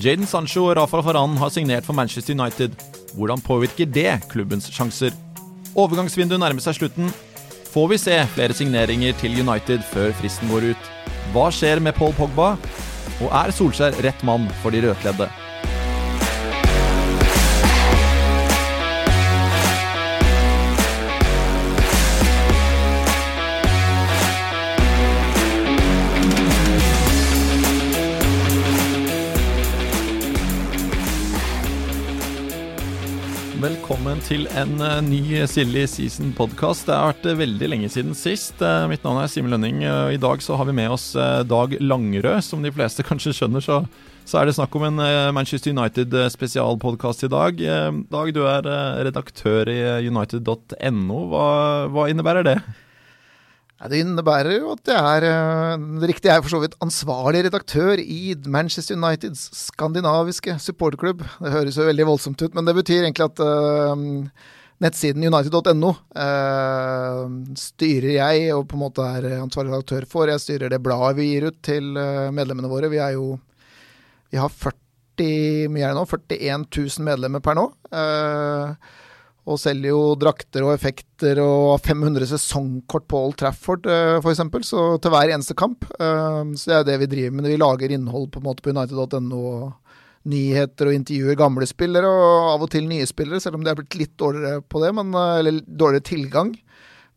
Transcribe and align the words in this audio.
Jaden 0.00 0.24
Sancho 0.24 0.62
og 0.70 0.78
Rafa 0.78 1.02
Faran 1.04 1.36
har 1.36 1.50
signert 1.52 1.84
for 1.84 1.92
Manchester 1.92 2.32
United. 2.32 2.72
Hvordan 3.12 3.42
påvirker 3.44 3.84
det 3.84 4.22
klubbens 4.30 4.70
sjanser? 4.72 5.12
Overgangsvinduet 5.76 6.40
nærmer 6.40 6.64
seg 6.64 6.78
slutten. 6.78 7.12
Får 7.72 7.90
vi 7.90 7.98
se 8.00 8.16
flere 8.32 8.56
signeringer 8.56 9.12
til 9.20 9.36
United 9.36 9.84
før 9.92 10.14
fristen 10.16 10.48
går 10.48 10.70
ut? 10.72 10.90
Hva 11.34 11.50
skjer 11.52 11.80
med 11.84 11.96
Paul 11.98 12.16
Pogba? 12.16 12.54
Og 13.20 13.28
er 13.28 13.52
Solskjær 13.52 14.00
rett 14.04 14.24
mann 14.24 14.48
for 14.62 14.72
de 14.72 14.80
rødkledde? 14.86 15.28
Velkommen 33.62 34.18
til 34.26 34.48
en 34.58 34.72
uh, 34.82 34.96
ny 35.06 35.44
Silly 35.46 35.84
Season-podkast. 35.86 36.88
Det 36.88 36.96
har 36.96 37.12
vært 37.12 37.28
uh, 37.30 37.36
veldig 37.38 37.68
lenge 37.68 37.90
siden 37.92 38.16
sist. 38.18 38.56
Uh, 38.58 38.88
mitt 38.90 39.04
navn 39.06 39.20
er 39.22 39.30
Simen 39.30 39.52
Lønning, 39.54 39.84
i 39.86 40.18
dag 40.18 40.42
så 40.42 40.56
har 40.58 40.66
vi 40.66 40.74
med 40.74 40.90
oss 40.90 41.12
Dag 41.46 41.76
Langerød. 41.78 42.42
Som 42.42 42.66
de 42.66 42.72
fleste 42.74 43.04
kanskje 43.08 43.36
skjønner, 43.38 43.62
så, 43.62 43.78
så 44.26 44.40
er 44.40 44.50
det 44.50 44.56
snakk 44.56 44.74
om 44.74 44.88
en 44.88 44.98
Manchester 45.36 45.70
United-spesialpodkast 45.76 47.22
i 47.28 47.30
dag. 47.30 47.62
Dag, 48.10 48.34
du 48.34 48.42
er 48.50 48.66
redaktør 49.06 49.70
i 49.70 49.78
united.no. 50.10 51.20
Hva, 51.30 51.46
hva 51.94 52.08
innebærer 52.10 52.48
det? 52.48 52.56
Det 53.90 53.98
innebærer 53.98 54.60
jo 54.60 54.72
at 54.76 54.86
jeg 54.86 54.98
er 55.16 55.24
eh, 55.26 55.84
Det 56.02 56.10
riktige 56.12 56.34
er 56.34 56.42
for 56.44 56.54
så 56.54 56.60
vidt 56.62 56.76
ansvarlig 56.84 57.42
redaktør 57.48 57.98
i 57.98 58.34
Manchester 58.46 58.98
Uniteds 58.98 59.48
skandinaviske 59.58 60.54
supporterklubb. 60.62 61.24
Det 61.42 61.54
høres 61.54 61.78
jo 61.78 61.88
veldig 61.88 62.06
voldsomt 62.12 62.42
ut, 62.44 62.54
men 62.54 62.68
det 62.68 62.76
betyr 62.78 63.02
egentlig 63.02 63.26
at 63.26 63.42
uh, 63.42 63.96
nettsiden 64.82 65.26
united.no 65.26 65.90
uh, 65.90 66.22
eh, 66.26 67.34
styrer 67.58 68.14
jeg 68.20 68.54
og 68.54 68.68
på 68.70 68.78
en 68.78 68.84
måte 68.84 69.08
er 69.18 69.28
ansvarlig 69.40 69.74
redaktør 69.74 70.06
for. 70.14 70.30
Jeg 70.30 70.44
styrer 70.44 70.70
det 70.70 70.82
bladet 70.82 71.18
vi 71.18 71.32
gir 71.32 71.50
ut 71.50 71.58
til 71.66 71.90
medlemmene 72.38 72.70
våre. 72.70 72.92
Vi 72.92 73.02
er 73.02 73.16
jo 73.18 73.34
Vi 74.30 74.38
har 74.38 74.48
40 74.48 75.70
mye 75.74 75.84
er 75.84 75.92
det 75.92 75.98
nå, 75.98 76.06
41 76.06 76.70
000 76.70 77.08
medlemmer 77.10 77.42
per 77.42 77.58
nå. 77.58 77.66
Uh, 77.90 79.01
og 79.42 79.58
selger 79.58 79.90
jo 79.90 80.02
drakter 80.18 80.62
og 80.62 80.76
effekter 80.76 81.40
og 81.42 81.80
500 81.82 82.28
sesongkort 82.30 83.08
på 83.10 83.22
Old 83.26 83.34
Trafford 83.40 83.88
uh, 83.90 84.20
f.eks. 84.22 84.42
Så 84.68 84.84
til 85.02 85.14
hver 85.14 85.32
eneste 85.34 85.56
kamp. 85.58 85.86
Uh, 85.98 86.54
så 86.54 86.70
det 86.70 86.76
er 86.78 86.88
det 86.92 86.98
vi 87.02 87.10
driver 87.16 87.34
med. 87.34 87.50
Vi 87.50 87.58
lager 87.58 87.94
innhold 87.94 88.30
på 88.34 88.42
på 88.42 88.70
United.no. 88.70 89.72
Nyheter 90.22 90.86
og 90.86 90.94
intervjuer 90.94 91.34
gamle 91.34 91.66
spillere, 91.66 92.06
og 92.06 92.52
av 92.52 92.62
og 92.62 92.70
til 92.70 92.84
nye 92.86 93.06
spillere, 93.10 93.40
selv 93.42 93.58
om 93.58 93.64
det 93.64 93.72
er 93.72 93.80
blitt 93.80 93.96
litt 93.98 94.12
dårligere 94.22 94.62
på 94.62 94.78
det, 94.84 94.92
men, 94.94 95.10
uh, 95.10 95.40
eller 95.40 95.58
dårligere 95.66 96.06
tilgang. 96.06 96.54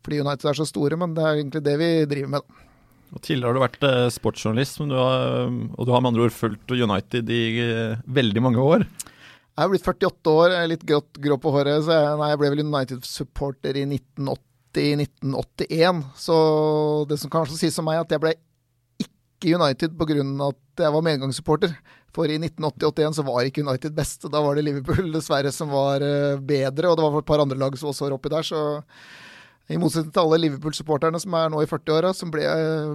Fordi 0.02 0.24
United 0.24 0.50
er 0.50 0.58
så 0.58 0.66
store, 0.66 0.98
men 0.98 1.14
det 1.14 1.22
er 1.22 1.38
egentlig 1.38 1.62
det 1.62 1.76
vi 1.78 1.90
driver 2.10 2.32
med. 2.34 2.56
Og 3.14 3.22
Tidligere 3.22 3.52
har 3.52 3.54
du 3.54 3.62
vært 3.62 3.84
eh, 3.86 4.08
sportsjournalist, 4.10 4.80
du 4.90 4.96
har, 4.98 5.46
og 5.46 5.86
du 5.86 5.92
har 5.94 6.02
med 6.02 6.10
andre 6.10 6.26
ord 6.26 6.34
fulgt 6.34 6.74
United 6.74 7.30
i 7.30 7.42
veldig 8.18 8.42
mange 8.42 8.64
år. 8.74 8.82
Jeg 9.56 9.64
er 9.64 9.70
blitt 9.72 9.86
48 9.88 10.32
år, 10.36 10.52
litt 10.68 10.82
grått, 10.84 11.16
grå 11.16 11.38
på 11.40 11.48
håret, 11.54 11.80
så 11.86 11.94
jeg, 11.94 12.16
nei, 12.20 12.26
jeg 12.28 12.38
ble 12.42 12.50
vel 12.52 12.60
United-supporter 12.66 13.72
i 13.80 13.86
1980-1981. 13.88 16.02
Så 16.20 16.36
det 17.08 17.16
som 17.22 17.32
kanskje 17.32 17.56
sies 17.62 17.78
om 17.80 17.88
meg, 17.88 18.02
at 18.02 18.12
jeg 18.12 18.20
ble 18.20 18.34
ikke 19.00 19.56
United 19.56 19.96
pga. 19.96 20.12
at 20.50 20.84
jeg 20.84 20.92
var 20.92 21.06
medgangssupporter. 21.08 21.72
For 22.12 22.28
i 22.28 22.36
1980-81 22.36 23.16
så 23.16 23.24
var 23.24 23.48
ikke 23.48 23.64
United 23.64 23.92
best. 23.96 24.28
Da 24.28 24.44
var 24.44 24.52
det 24.56 24.66
Liverpool 24.66 25.08
dessverre 25.16 25.52
som 25.52 25.68
var 25.72 26.00
eh, 26.04 26.36
bedre, 26.36 26.88
og 26.90 26.96
det 26.96 27.04
var 27.06 27.18
et 27.20 27.32
par 27.32 27.40
andre 27.40 27.58
lag 27.60 27.72
som 27.80 27.88
også 27.92 28.04
var 28.06 28.14
oppi 28.18 28.28
der. 28.32 28.44
så 28.44 28.60
i 29.66 29.78
motsetning 29.82 30.12
til 30.14 30.22
alle 30.22 30.38
Liverpool-supporterne 30.44 31.18
som 31.18 31.34
er 31.34 31.48
nå 31.50 31.58
i 31.64 31.66
40-åra, 31.66 32.12
som 32.14 32.30
ble, 32.30 32.44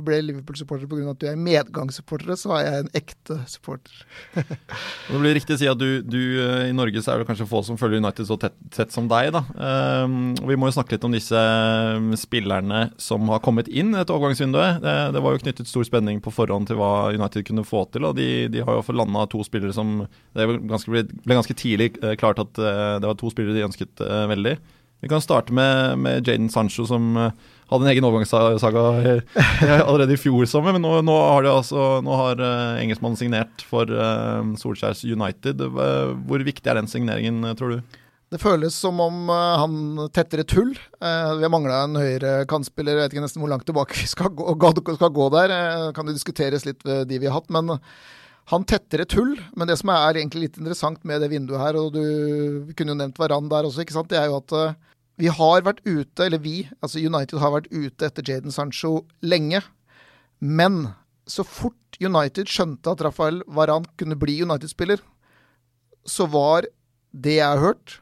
ble 0.07 0.21
Liverpool-supportere 0.23 0.87
pga. 0.87 1.11
at 1.11 1.19
du 1.19 1.25
er 1.27 1.41
medgangssupportere, 1.43 2.37
så 2.39 2.53
er 2.55 2.63
jeg 2.63 2.83
en 2.85 2.91
ekte 2.95 3.37
supporter. 3.51 4.05
det 5.09 5.19
blir 5.19 5.35
riktig 5.35 5.57
å 5.57 5.59
si 5.59 5.67
at 5.67 5.81
du, 5.81 5.99
du, 5.99 6.21
eh, 6.39 6.69
i 6.69 6.77
Norge 6.77 7.03
så 7.03 7.11
er 7.11 7.21
det 7.21 7.27
kanskje 7.27 7.49
få 7.51 7.59
som 7.67 7.79
følger 7.79 7.99
United 7.99 8.29
så 8.29 8.39
tett, 8.39 8.55
tett 8.71 8.95
som 8.95 9.09
deg. 9.11 9.33
da. 9.35 9.43
Um, 9.51 10.31
vi 10.47 10.55
må 10.55 10.71
jo 10.71 10.77
snakke 10.77 10.95
litt 10.95 11.07
om 11.07 11.11
disse 11.11 11.35
ehm, 11.35 12.13
spillerne 12.19 12.85
som 13.01 13.27
har 13.35 13.43
kommet 13.43 13.67
inn 13.67 13.91
etter 13.91 14.15
overgangsvinduet. 14.15 14.79
Det, 14.79 14.97
det, 15.17 15.27
var 15.27 15.35
jo 15.35 15.43
knyttet 15.43 15.67
stor 15.67 15.87
spenning 15.87 16.23
på 16.23 16.31
forhånd 16.31 16.71
til 16.71 16.79
hva 16.79 17.11
United 17.11 17.49
kunne 17.51 17.67
få 17.67 17.83
til, 17.91 18.07
og 18.07 18.15
de, 18.15 18.47
de 18.53 18.63
har 18.63 18.79
jo 18.79 18.87
fått 18.87 19.01
landa 19.01 19.27
to 19.31 19.43
spillere 19.43 19.75
som 19.75 20.05
Det 20.31 20.47
ganske, 20.47 20.87
ble, 20.87 21.03
ble, 21.11 21.35
ganske 21.35 21.57
tidlig 21.57 21.97
uh, 21.99 22.15
klart 22.15 22.39
at 22.39 22.55
uh, 22.63 22.95
det 23.01 23.11
var 23.11 23.19
to 23.19 23.33
spillere 23.33 23.59
de 23.59 23.67
ønsket 23.67 24.07
veldig. 24.31 24.55
Vi 25.01 25.09
kan 25.09 25.21
starte 25.21 25.53
med, 25.53 25.97
med 25.97 26.27
Jaden 26.27 26.49
Sancho, 26.49 26.85
som 26.85 27.15
uh, 27.17 27.31
hadde 27.71 27.87
en 27.87 27.89
egen 27.89 28.05
overgangssaga 28.05 28.83
allerede 29.87 30.13
i 30.13 30.19
fjor 30.21 30.45
sommer. 30.45 30.75
Men 30.75 30.85
nå, 30.85 30.93
nå 31.07 31.15
har, 31.17 31.47
altså, 31.49 31.87
har 32.05 32.43
uh, 32.43 32.77
engelskmannen 32.77 33.17
signert 33.17 33.65
for 33.65 33.89
uh, 33.89 34.45
Solskjærs 34.61 35.01
United. 35.09 35.65
Hvor 35.65 36.45
viktig 36.45 36.69
er 36.69 36.77
den 36.77 36.91
signeringen, 36.91 37.41
tror 37.57 37.75
du? 37.75 37.97
Det 38.31 38.39
føles 38.39 38.77
som 38.77 39.01
om 39.03 39.27
han 39.27 40.05
tetter 40.15 40.39
et 40.39 40.53
hull. 40.55 40.69
vi 40.71 41.43
har 41.43 41.51
mangla 41.51 41.81
en 41.83 41.97
høyre 41.99 42.45
kantspiller. 42.47 42.95
Jeg 42.95 43.01
vet 43.09 43.15
ikke 43.17 43.25
nesten 43.25 43.43
hvor 43.43 43.51
langt 43.51 43.65
tilbake 43.67 43.97
vi 43.97 44.07
skal 44.07 44.31
gå, 44.31 44.71
skal 45.01 45.11
gå 45.17 45.27
der. 45.33 45.51
kan 45.97 46.07
det 46.07 46.15
diskuteres 46.15 46.63
litt 46.63 46.85
ved 46.87 47.09
de 47.09 47.19
vi 47.19 47.27
har 47.27 47.41
hatt. 47.41 47.51
men 47.51 47.81
han 48.49 48.65
tetter 48.67 49.03
et 49.03 49.13
hull, 49.15 49.35
men 49.55 49.69
det 49.69 49.77
som 49.79 49.91
er 49.93 50.17
egentlig 50.17 50.47
litt 50.47 50.57
interessant 50.59 51.03
med 51.07 51.21
det 51.23 51.29
vinduet 51.31 51.61
her, 51.61 51.77
og 51.79 51.93
du 51.93 52.71
kunne 52.75 52.95
jo 52.95 52.97
nevnt 52.97 53.19
Varan 53.21 53.51
der 53.51 53.67
også, 53.67 53.85
ikke 53.85 53.95
sant, 53.95 54.09
det 54.11 54.17
er 54.19 54.31
jo 54.31 54.39
at 54.41 54.55
vi 55.21 55.29
har 55.29 55.61
vært 55.65 55.83
ute, 55.85 56.25
eller 56.25 56.41
vi, 56.41 56.55
altså 56.81 56.99
United 56.99 57.39
har 57.39 57.53
vært 57.53 57.69
ute 57.69 58.07
etter 58.07 58.25
Jaden 58.25 58.53
Sancho 58.53 59.03
lenge. 59.21 59.61
Men 60.41 60.95
så 61.29 61.45
fort 61.45 61.99
United 62.01 62.49
skjønte 62.49 62.95
at 62.95 63.03
Rafael 63.05 63.41
Varan 63.45 63.85
kunne 64.01 64.17
bli 64.17 64.39
United-spiller, 64.41 65.03
så 66.09 66.25
var 66.31 66.65
det 67.11 67.37
jeg 67.37 67.45
har 67.45 67.61
hørt, 67.61 67.99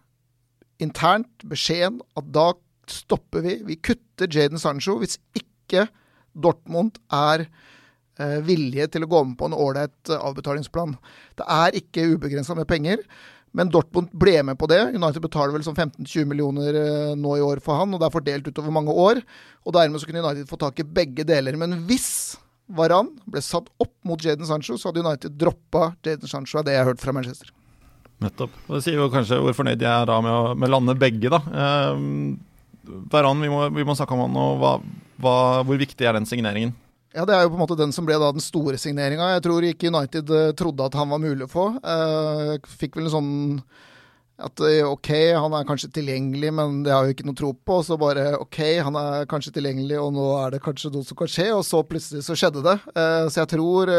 internt 0.79 1.43
beskjeden 1.43 1.99
at 2.15 2.29
da 2.31 2.53
stopper 2.89 3.43
vi. 3.43 3.57
Vi 3.67 3.75
kutter 3.83 4.31
Jaden 4.31 4.61
Sancho 4.61 4.95
hvis 5.01 5.19
ikke 5.35 5.89
Dortmund 6.39 7.01
er 7.11 7.49
eh, 8.19 8.39
villige 8.45 8.89
til 8.93 9.05
å 9.05 9.11
gå 9.11 9.23
med 9.31 9.39
på 9.39 9.49
en 9.49 9.57
ålreit 9.57 10.13
avbetalingsplan. 10.19 10.95
Det 11.39 11.47
er 11.49 11.77
ikke 11.79 12.07
ubegrensa 12.15 12.57
med 12.57 12.69
penger. 12.69 13.03
Men 13.57 13.71
Dortmund 13.73 14.11
ble 14.13 14.35
med 14.45 14.59
på 14.61 14.67
det. 14.69 14.81
United 14.93 15.23
betaler 15.23 15.55
vel 15.55 15.63
som 15.65 15.73
15-20 15.73 16.27
millioner 16.29 16.75
eh, 16.77 17.13
nå 17.17 17.37
i 17.37 17.45
år 17.45 17.61
for 17.65 17.79
han, 17.79 17.93
og 17.93 18.01
det 18.01 18.09
er 18.09 18.13
fordelt 18.13 18.49
utover 18.49 18.73
mange 18.73 18.93
år. 18.93 19.21
Og 19.65 19.73
dermed 19.75 20.01
så 20.01 20.09
kunne 20.09 20.21
United 20.21 20.49
få 20.49 20.59
tak 20.61 20.81
i 20.81 20.85
begge 20.85 21.25
deler. 21.27 21.57
Men 21.59 21.79
hvis 21.89 22.37
Varan 22.69 23.09
ble 23.25 23.41
satt 23.41 23.71
opp 23.81 23.95
mot 24.05 24.21
Jaden 24.21 24.45
Sancho, 24.45 24.77
så 24.77 24.91
hadde 24.91 25.01
United 25.01 25.39
droppa 25.41 25.93
Jaden 26.05 26.29
Sancho, 26.29 26.59
av 26.61 26.67
det 26.67 26.75
jeg 26.75 26.83
har 26.83 26.91
hørt 26.91 27.01
fra 27.01 27.15
Manchester. 27.15 27.49
Nettopp. 28.21 28.53
Og 28.67 28.77
Det 28.77 28.83
sier 28.85 28.99
jo 28.99 29.09
kanskje 29.13 29.39
hvor 29.41 29.55
fornøyd 29.57 29.81
jeg 29.81 29.89
er 29.89 30.05
da 30.09 30.19
med 30.21 30.35
å 30.35 30.53
med 30.59 30.69
lande 30.69 30.95
begge, 30.99 31.31
da. 31.33 31.39
Eh, 31.49 32.05
Varan, 33.09 33.41
vi 33.41 33.49
må, 33.49 33.63
vi 33.73 33.85
må 33.85 33.97
snakke 33.97 34.13
om 34.13 34.27
han, 34.27 34.37
og 34.37 34.61
hva, 34.61 34.75
hva, 35.23 35.35
hvor 35.65 35.81
viktig 35.81 36.05
er 36.05 36.17
den 36.17 36.29
signeringen? 36.29 36.75
Ja, 37.09 37.25
Det 37.25 37.33
er 37.33 37.45
jo 37.45 37.49
på 37.49 37.57
en 37.57 37.63
måte 37.63 37.77
den 37.77 37.93
som 37.93 38.05
ble 38.05 38.19
den 38.21 38.43
store 38.43 38.77
signeringa. 38.77 39.31
Jeg 39.33 39.45
tror 39.47 39.65
ikke 39.65 39.89
United 39.89 40.29
uh, 40.29 40.51
trodde 40.53 40.85
at 40.85 40.97
han 40.97 41.09
var 41.09 41.21
mulig 41.23 41.47
å 41.47 41.49
få. 41.49 41.63
Uh, 41.81 42.59
fikk 42.77 42.99
vel 42.99 43.07
en 43.07 43.13
sånn 43.15 43.31
at 44.39 44.61
uh, 44.61 44.91
ok, 44.91 45.09
han 45.33 45.55
er 45.57 45.65
kanskje 45.65 45.89
tilgjengelig, 45.95 46.51
men 46.53 46.83
det 46.85 46.93
har 46.93 47.07
jo 47.07 47.15
ikke 47.15 47.25
noe 47.25 47.39
tro 47.39 47.49
på. 47.55 47.79
Så 47.87 47.97
bare 47.97 48.35
ok, 48.37 48.59
han 48.85 48.99
er 49.01 49.25
kanskje 49.31 49.55
tilgjengelig, 49.57 49.97
og 49.97 50.13
nå 50.19 50.27
er 50.43 50.53
det 50.53 50.61
kanskje 50.61 50.93
noe 50.93 51.07
som 51.07 51.17
kan 51.17 51.31
skje. 51.33 51.47
Og 51.55 51.65
så 51.65 51.81
plutselig 51.87 52.21
så 52.27 52.37
skjedde 52.37 52.63
det. 52.67 52.77
så 52.93 53.41
jeg 53.41 53.51
tror 53.55 53.93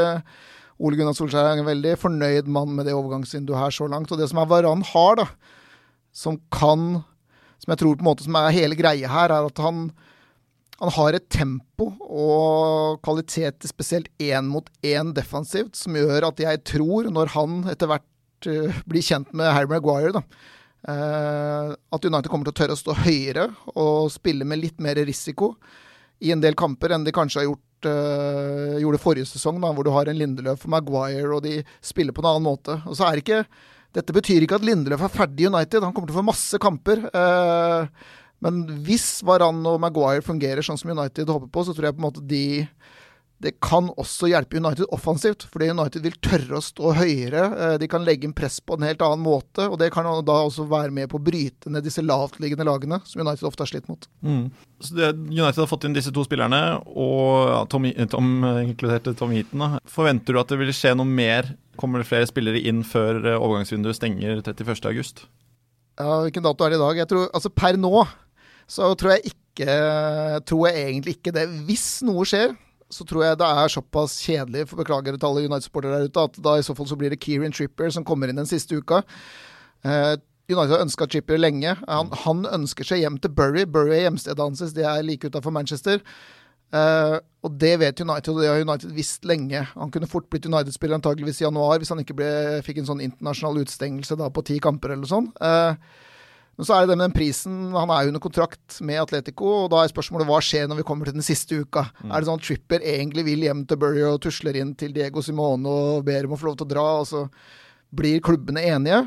Ole 0.81 0.97
Gunnar 0.97 1.17
Solskjær 1.19 1.51
er 1.51 1.59
en 1.59 1.67
veldig 1.67 1.97
fornøyd 2.01 2.47
mann 2.49 2.77
med 2.77 2.87
det 2.87 2.95
overgangsvinduet 2.95 3.59
her 3.59 3.75
så 3.75 3.91
langt. 3.91 4.15
Og 4.15 4.23
det 4.23 4.31
som 4.31 4.39
er 4.41 4.49
Varan 4.49 4.87
har, 4.93 5.19
da, 5.19 5.27
som 6.15 6.39
kan 6.55 7.03
Som 7.61 7.75
jeg 7.75 7.83
tror 7.83 7.97
på 7.99 8.01
en 8.01 8.07
måte 8.07 8.25
som 8.25 8.37
er 8.41 8.55
hele 8.57 8.73
greia 8.79 9.09
her, 9.13 9.29
er 9.35 9.45
at 9.51 9.59
han 9.61 9.91
han 10.81 10.93
har 10.97 11.17
et 11.17 11.27
tempo 11.33 11.91
og 12.01 13.01
kvalitet 13.05 13.67
spesielt 13.69 14.09
én 14.23 14.49
mot 14.49 14.69
én 14.81 15.13
defensivt 15.17 15.77
som 15.77 15.97
gjør 15.99 16.31
at 16.31 16.41
jeg 16.41 16.63
tror, 16.73 17.11
når 17.13 17.35
han 17.35 17.59
etter 17.73 17.91
hvert 17.91 18.49
uh, 18.49 18.81
blir 18.89 19.05
kjent 19.05 19.35
med 19.37 19.53
Harry 19.53 19.69
Maguire, 19.69 20.15
da, 20.17 20.23
uh, 20.89 21.75
at 21.77 22.07
United 22.09 22.31
kommer 22.33 22.49
til 22.49 22.55
å 22.55 22.59
tørre 22.63 22.79
å 22.79 22.81
stå 22.81 22.97
høyere 23.03 23.51
og 23.75 24.09
spille 24.15 24.49
med 24.49 24.63
litt 24.63 24.81
mer 24.81 25.03
risiko 25.05 25.53
i 26.25 26.33
en 26.33 26.41
del 26.41 26.57
kamper 26.57 26.97
enn 26.97 27.05
de 27.05 27.13
kanskje 27.17 27.43
har 27.43 27.51
gjort 27.51 27.91
uh, 27.91 28.79
gjorde 28.81 29.03
forrige 29.03 29.29
sesong, 29.29 29.61
da, 29.61 29.75
hvor 29.77 29.85
du 29.85 29.93
har 29.93 30.09
en 30.09 30.17
Lindeløf 30.17 30.65
og 30.65 30.73
Maguire, 30.73 31.29
og 31.29 31.45
de 31.45 31.59
spiller 31.85 32.17
på 32.17 32.25
en 32.25 32.31
annen 32.33 32.49
måte. 32.49 32.81
Og 32.89 32.97
så 32.97 33.09
er 33.09 33.21
ikke 33.21 33.45
Dette 33.91 34.15
betyr 34.15 34.45
ikke 34.45 34.61
at 34.61 34.63
Lindeløf 34.63 35.01
er 35.03 35.11
ferdig 35.11 35.43
i 35.43 35.49
United. 35.51 35.83
Han 35.83 35.91
kommer 35.91 36.07
til 36.07 36.15
å 36.15 36.21
få 36.21 36.29
masse 36.29 36.59
kamper. 36.63 37.01
Uh, 37.11 37.89
men 38.45 38.63
hvis 38.87 39.21
Varan 39.27 39.61
og 39.69 39.81
Maguire 39.83 40.25
fungerer 40.25 40.65
sånn 40.65 40.79
som 40.81 40.93
United 40.95 41.29
håper 41.29 41.51
på, 41.53 41.65
så 41.67 41.77
tror 41.77 41.91
jeg 41.91 41.97
på 41.97 42.03
en 42.03 42.09
måte 42.09 42.25
de 42.25 42.45
det 43.41 43.55
kan 43.65 43.87
også 43.97 44.29
hjelpe 44.29 44.59
United 44.61 44.85
offensivt, 44.93 45.47
fordi 45.49 45.71
United 45.73 46.05
vil 46.05 46.17
tørre 46.21 46.59
å 46.59 46.65
stå 46.65 46.91
høyere. 46.99 47.45
Eh, 47.57 47.77
de 47.81 47.89
kan 47.89 48.05
legge 48.05 48.29
inn 48.29 48.35
press 48.37 48.59
på 48.61 48.77
en 48.77 48.85
helt 48.85 49.01
annen 49.05 49.23
måte, 49.25 49.65
og 49.65 49.79
det 49.81 49.89
kan 49.95 50.05
da 50.29 50.37
også 50.45 50.67
være 50.69 50.93
med 50.93 51.09
på 51.09 51.17
å 51.17 51.25
bryte 51.25 51.73
ned 51.73 51.87
disse 51.87 52.05
lavtliggende 52.05 52.67
lagene, 52.69 53.01
som 53.09 53.23
United 53.25 53.49
ofte 53.49 53.65
har 53.65 53.73
slitt 53.73 53.89
mot. 53.89 54.05
Mm. 54.21 54.51
Så 54.85 54.99
det, 54.99 55.11
United 55.31 55.63
har 55.63 55.71
fått 55.73 55.89
inn 55.89 55.97
disse 55.97 56.13
to 56.13 56.27
spillerne, 56.29 56.61
og 56.93 57.49
ja, 57.49 57.65
Tom, 57.73 57.89
Tom, 58.13 58.31
inkluderte 58.61 59.17
Tom 59.17 59.33
Heaton. 59.33 59.65
Da. 59.65 59.81
Forventer 59.89 60.37
du 60.37 60.45
at 60.45 60.53
det 60.53 60.61
vil 60.61 60.77
skje 60.77 60.93
noe 61.01 61.09
mer? 61.09 61.55
Kommer 61.81 62.05
det 62.05 62.11
flere 62.11 62.29
spillere 62.29 62.61
inn 62.61 62.85
før 62.85 63.25
eh, 63.25 63.41
overgangsvinduet 63.41 63.97
stenger 63.97 64.45
31.8? 64.45 65.31
Ja, 66.01 66.21
hvilken 66.27 66.45
dato 66.45 66.65
er 66.65 66.75
det 66.75 66.77
i 66.77 66.85
dag? 66.85 67.07
Jeg 67.07 67.09
tror, 67.09 67.31
altså 67.33 67.49
Per 67.53 67.81
nå 67.81 67.95
så 68.71 68.95
tror 68.99 69.17
jeg 69.17 69.33
ikke 69.35 69.37
Tror 70.47 70.69
jeg 70.71 70.85
egentlig 70.87 71.17
ikke 71.19 71.33
det. 71.35 71.43
Hvis 71.67 72.01
noe 72.07 72.23
skjer, 72.25 72.55
så 72.91 73.05
tror 73.05 73.25
jeg 73.27 73.39
det 73.41 73.49
er 73.61 73.73
såpass 73.75 74.15
kjedelig, 74.25 74.63
for 74.71 74.81
beklager 74.81 75.19
til 75.19 75.27
alle 75.27 75.45
United-sportere 75.51 75.99
der 75.99 76.09
ute, 76.09 76.25
at 76.31 76.39
da 76.43 76.55
i 76.57 76.65
så 76.65 76.75
fall 76.79 76.89
så 76.89 76.97
blir 76.97 77.13
det 77.13 77.21
Kieran 77.21 77.53
Tripper 77.53 77.91
som 77.93 78.07
kommer 78.07 78.31
inn 78.31 78.41
den 78.41 78.49
siste 78.49 78.79
uka. 78.79 79.03
Uh, 79.87 80.17
United 80.51 80.75
har 80.75 80.85
ønska 80.87 81.07
Tripper 81.07 81.39
lenge. 81.39 81.77
Han, 81.87 82.11
han, 82.25 82.43
ønsker 82.51 82.87
seg 82.87 83.05
hjem 83.05 83.21
til 83.23 83.35
Bury. 83.35 83.67
Bury 83.71 83.95
er 83.95 84.07
hjemstedet 84.09 84.43
hans, 84.43 84.63
det 84.75 84.87
er 84.87 85.05
like 85.07 85.31
utafor 85.31 85.55
Manchester. 85.55 86.03
Uh, 86.75 87.19
og 87.47 87.57
det 87.59 87.77
vet 87.83 88.03
United, 88.03 88.33
og 88.35 88.43
det 88.43 88.51
har 88.51 88.63
United 88.63 88.95
visst 88.95 89.27
lenge. 89.27 89.63
Han 89.75 89.91
kunne 89.95 90.11
fort 90.11 90.31
blitt 90.31 90.47
United-spiller 90.51 90.99
antageligvis 90.99 91.43
i 91.43 91.47
januar, 91.47 91.79
hvis 91.79 91.91
han 91.95 92.03
ikke 92.03 92.19
ble, 92.19 92.31
fikk 92.67 92.83
en 92.83 92.91
sånn 92.91 93.03
internasjonal 93.07 93.63
utstengelse 93.63 94.19
da 94.19 94.31
på 94.31 94.47
ti 94.47 94.59
kamper 94.63 94.95
eller 94.97 95.11
sånt. 95.11 95.35
Uh, 95.43 95.75
men 96.61 96.67
så 96.69 96.75
er 96.77 96.85
det 96.85 96.93
det 96.93 96.97
med 97.01 97.07
den 97.07 97.15
prisen. 97.17 97.53
Han 97.73 97.89
er 97.89 98.03
jo 98.05 98.11
under 98.11 98.21
kontrakt 98.21 98.75
med 98.85 98.99
Atletico, 99.01 99.47
og 99.63 99.71
da 99.73 99.79
er 99.81 99.89
spørsmålet 99.89 100.29
hva 100.29 100.43
skjer 100.45 100.67
når 100.69 100.83
vi 100.83 100.85
kommer 100.91 101.09
til 101.09 101.17
den 101.17 101.25
siste 101.25 101.57
uka? 101.57 101.87
Mm. 102.03 102.11
Er 102.11 102.21
det 102.21 102.29
sånn 102.29 102.43
at 102.43 102.45
Tripper 102.45 102.85
egentlig 102.85 103.25
vil 103.31 103.47
hjem 103.47 103.63
til 103.65 103.81
Burry 103.81 104.03
og 104.05 104.19
tusler 104.21 104.59
inn 104.61 104.75
til 104.77 104.93
Diego 104.93 105.25
Simone 105.25 105.73
og 105.73 106.05
ber 106.05 106.29
om 106.29 106.37
å 106.37 106.41
få 106.43 106.51
lov 106.51 106.59
til 106.61 106.69
å 106.69 106.73
dra, 106.75 106.85
og 107.01 107.09
så 107.09 107.23
blir 107.97 108.21
klubbene 108.27 108.67
enige? 108.75 109.01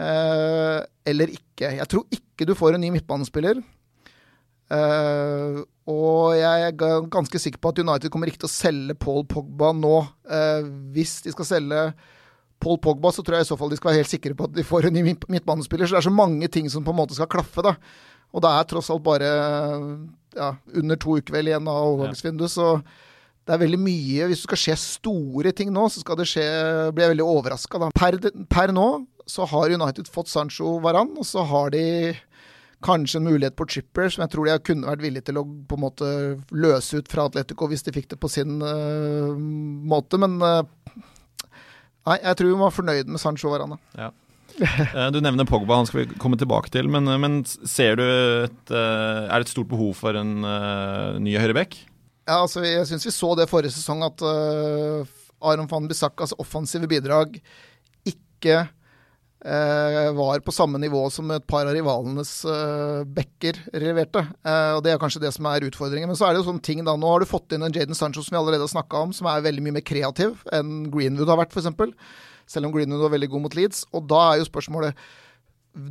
Eh, 0.00 0.78
eller 1.12 1.36
ikke. 1.36 1.74
Jeg 1.82 1.90
tror 1.92 2.08
ikke 2.16 2.48
du 2.48 2.56
får 2.56 2.78
en 2.78 2.86
ny 2.86 2.94
midtbanespiller. 2.96 3.60
Eh, 4.72 5.60
og 5.92 6.32
jeg 6.40 6.66
er 6.70 6.80
ganske 7.12 7.44
sikker 7.44 7.60
på 7.60 7.76
at 7.76 7.84
United 7.84 8.08
kommer 8.08 8.32
ikke 8.32 8.46
til 8.46 8.48
å 8.48 8.56
selge 8.56 8.96
Paul 9.04 9.28
Pogba 9.28 9.76
nå. 9.76 9.98
Eh, 10.32 10.72
hvis 10.96 11.18
de 11.28 11.36
skal 11.36 11.52
selge 11.52 11.90
Paul 12.66 12.80
Pogba, 12.82 13.14
så 13.14 13.22
tror 13.22 13.38
jeg 13.38 13.46
i 13.46 13.50
så 13.52 13.58
fall 13.60 13.70
de 13.70 13.78
skal 13.78 13.92
være 13.92 14.02
helt 14.02 14.10
sikre 14.10 14.34
på 14.36 14.50
at 14.50 14.54
de 14.56 14.66
får 14.66 14.88
en 14.88 14.98
ny 14.98 15.06
midtbanespiller. 15.06 15.86
Så 15.86 15.96
det 15.96 16.02
er 16.02 16.10
så 16.10 16.14
mange 16.14 16.50
ting 16.50 16.66
som 16.72 16.84
på 16.86 16.94
en 16.94 16.98
måte 16.98 17.14
skal 17.14 17.30
klaffe, 17.30 17.62
da. 17.62 17.76
Og 18.34 18.42
det 18.42 18.50
er 18.52 18.68
tross 18.68 18.90
alt 18.90 19.04
bare 19.06 19.28
ja, 20.36 20.52
under 20.74 20.98
to 21.00 21.16
uker 21.20 21.38
vel 21.38 21.52
igjen 21.52 21.70
av 21.70 21.92
overgangsvinduet, 21.94 22.52
så 22.52 22.72
det 23.46 23.54
er 23.54 23.62
veldig 23.62 23.78
mye. 23.80 24.26
Hvis 24.26 24.42
det 24.42 24.48
skal 24.48 24.62
skje 24.64 24.78
store 24.82 25.52
ting 25.56 25.70
nå, 25.74 25.86
så 25.92 26.02
skal 26.02 26.18
det 26.18 26.26
skje 26.28 26.46
blir 26.90 27.06
jeg 27.06 27.14
veldig 27.14 27.28
overraska. 27.30 27.90
Per, 27.94 28.18
per, 28.50 28.74
nå 28.74 28.88
så 29.30 29.46
har 29.50 29.74
United 29.74 30.10
fått 30.10 30.30
Sancho 30.30 30.76
Varan, 30.82 31.14
og 31.18 31.26
så 31.26 31.46
har 31.46 31.70
de 31.74 31.86
kanskje 32.84 33.18
en 33.18 33.28
mulighet 33.30 33.56
på 33.56 33.66
Chipper, 33.70 34.10
som 34.12 34.24
jeg 34.24 34.32
tror 34.34 34.46
de 34.46 34.56
kunne 34.66 34.90
vært 34.90 35.02
villige 35.02 35.28
til 35.30 35.40
å 35.40 35.46
på 35.46 35.78
en 35.78 35.84
måte 35.86 36.08
løse 36.54 37.00
ut 37.00 37.08
fra 37.10 37.24
Atletico 37.26 37.70
hvis 37.70 37.86
de 37.86 37.94
fikk 37.94 38.10
det 38.12 38.18
på 38.20 38.30
sin 38.30 38.60
uh, 38.60 39.32
måte. 39.34 40.20
Men 40.22 40.36
uh, 40.42 40.66
Nei, 42.06 42.20
jeg 42.22 42.38
tror 42.38 42.52
vi 42.52 42.60
var 42.60 42.74
fornøyd 42.74 43.10
med 43.10 43.22
Sancho 43.22 43.50
Varane. 43.52 43.80
Ja. 43.98 44.12
Eh, 44.56 45.08
du 45.12 45.18
nevner 45.20 45.44
Pogba, 45.44 45.76
han 45.76 45.88
skal 45.88 46.04
vi 46.04 46.18
komme 46.22 46.38
tilbake 46.40 46.70
til. 46.72 46.88
Men, 46.88 47.10
men 47.20 47.42
ser 47.44 47.98
du 47.98 48.04
et, 48.06 48.70
eh, 48.70 49.26
Er 49.26 49.34
det 49.34 49.48
et 49.48 49.52
stort 49.52 49.68
behov 49.68 49.92
for 49.98 50.16
en 50.16 50.38
uh, 50.46 51.18
ny 51.20 51.34
høyreback? 51.36 51.76
Ja, 52.26 52.40
altså, 52.40 52.64
jeg 52.64 52.86
syns 52.88 53.04
vi 53.06 53.12
så 53.14 53.34
det 53.38 53.50
forrige 53.50 53.74
sesong, 53.74 54.00
at 54.06 54.24
uh, 54.24 55.04
Aron 55.44 55.68
van 55.70 55.86
Bissakas 55.90 56.34
offensive 56.40 56.88
bidrag 56.90 57.36
ikke 58.06 58.56
eh, 58.64 58.72
var 59.46 60.40
på 60.42 60.52
samme 60.54 60.78
nivå 60.82 61.04
som 61.10 61.30
et 61.30 61.44
par 61.46 61.68
av 61.68 61.74
rivalenes 61.76 62.30
eh, 62.50 63.04
backer 63.14 63.60
leverte. 63.78 64.24
Eh, 64.42 64.72
og 64.74 64.82
Det 64.82 64.90
er 64.92 64.98
kanskje 64.98 65.22
det 65.22 65.32
som 65.36 65.46
er 65.46 65.66
utfordringen. 65.68 66.10
Men 66.10 66.18
så 66.18 66.26
er 66.26 66.34
det 66.34 66.40
jo 66.40 66.48
sånne 66.48 66.64
ting 66.66 66.82
da, 66.86 66.96
nå 66.98 67.12
har 67.12 67.22
du 67.22 67.28
fått 67.30 67.54
inn 67.54 67.62
en 67.66 67.74
Jaden 67.74 67.94
Sancho 67.94 68.24
som 68.24 68.34
vi 68.34 68.40
allerede 68.40 68.66
har 68.66 68.72
snakka 68.72 69.04
om, 69.06 69.14
som 69.14 69.28
er 69.30 69.44
veldig 69.46 69.62
mye 69.66 69.76
mer 69.78 69.86
kreativ 69.86 70.42
enn 70.56 70.88
Greenwood 70.90 71.30
har 71.30 71.38
vært, 71.44 71.54
f.eks. 71.54 71.94
Selv 72.50 72.68
om 72.68 72.74
Greenwood 72.74 73.04
var 73.06 73.14
veldig 73.14 73.30
god 73.32 73.46
mot 73.46 73.58
Leeds. 73.58 73.84
Og 73.94 74.08
da 74.10 74.22
er 74.32 74.40
jo 74.40 74.50
spørsmålet 74.50 75.06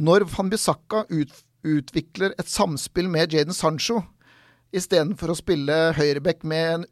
Når 0.02 0.28
van 0.34 0.50
Bissaka 0.50 1.06
ut, 1.12 1.34
utvikler 1.64 2.36
et 2.40 2.50
samspill 2.50 3.08
med 3.12 3.34
Jaden 3.34 3.56
Sancho 3.56 4.02
istedenfor 4.76 5.32
å 5.32 5.38
spille 5.38 5.76
høyreback 5.96 6.42
med 6.44 6.72
en 6.74 6.88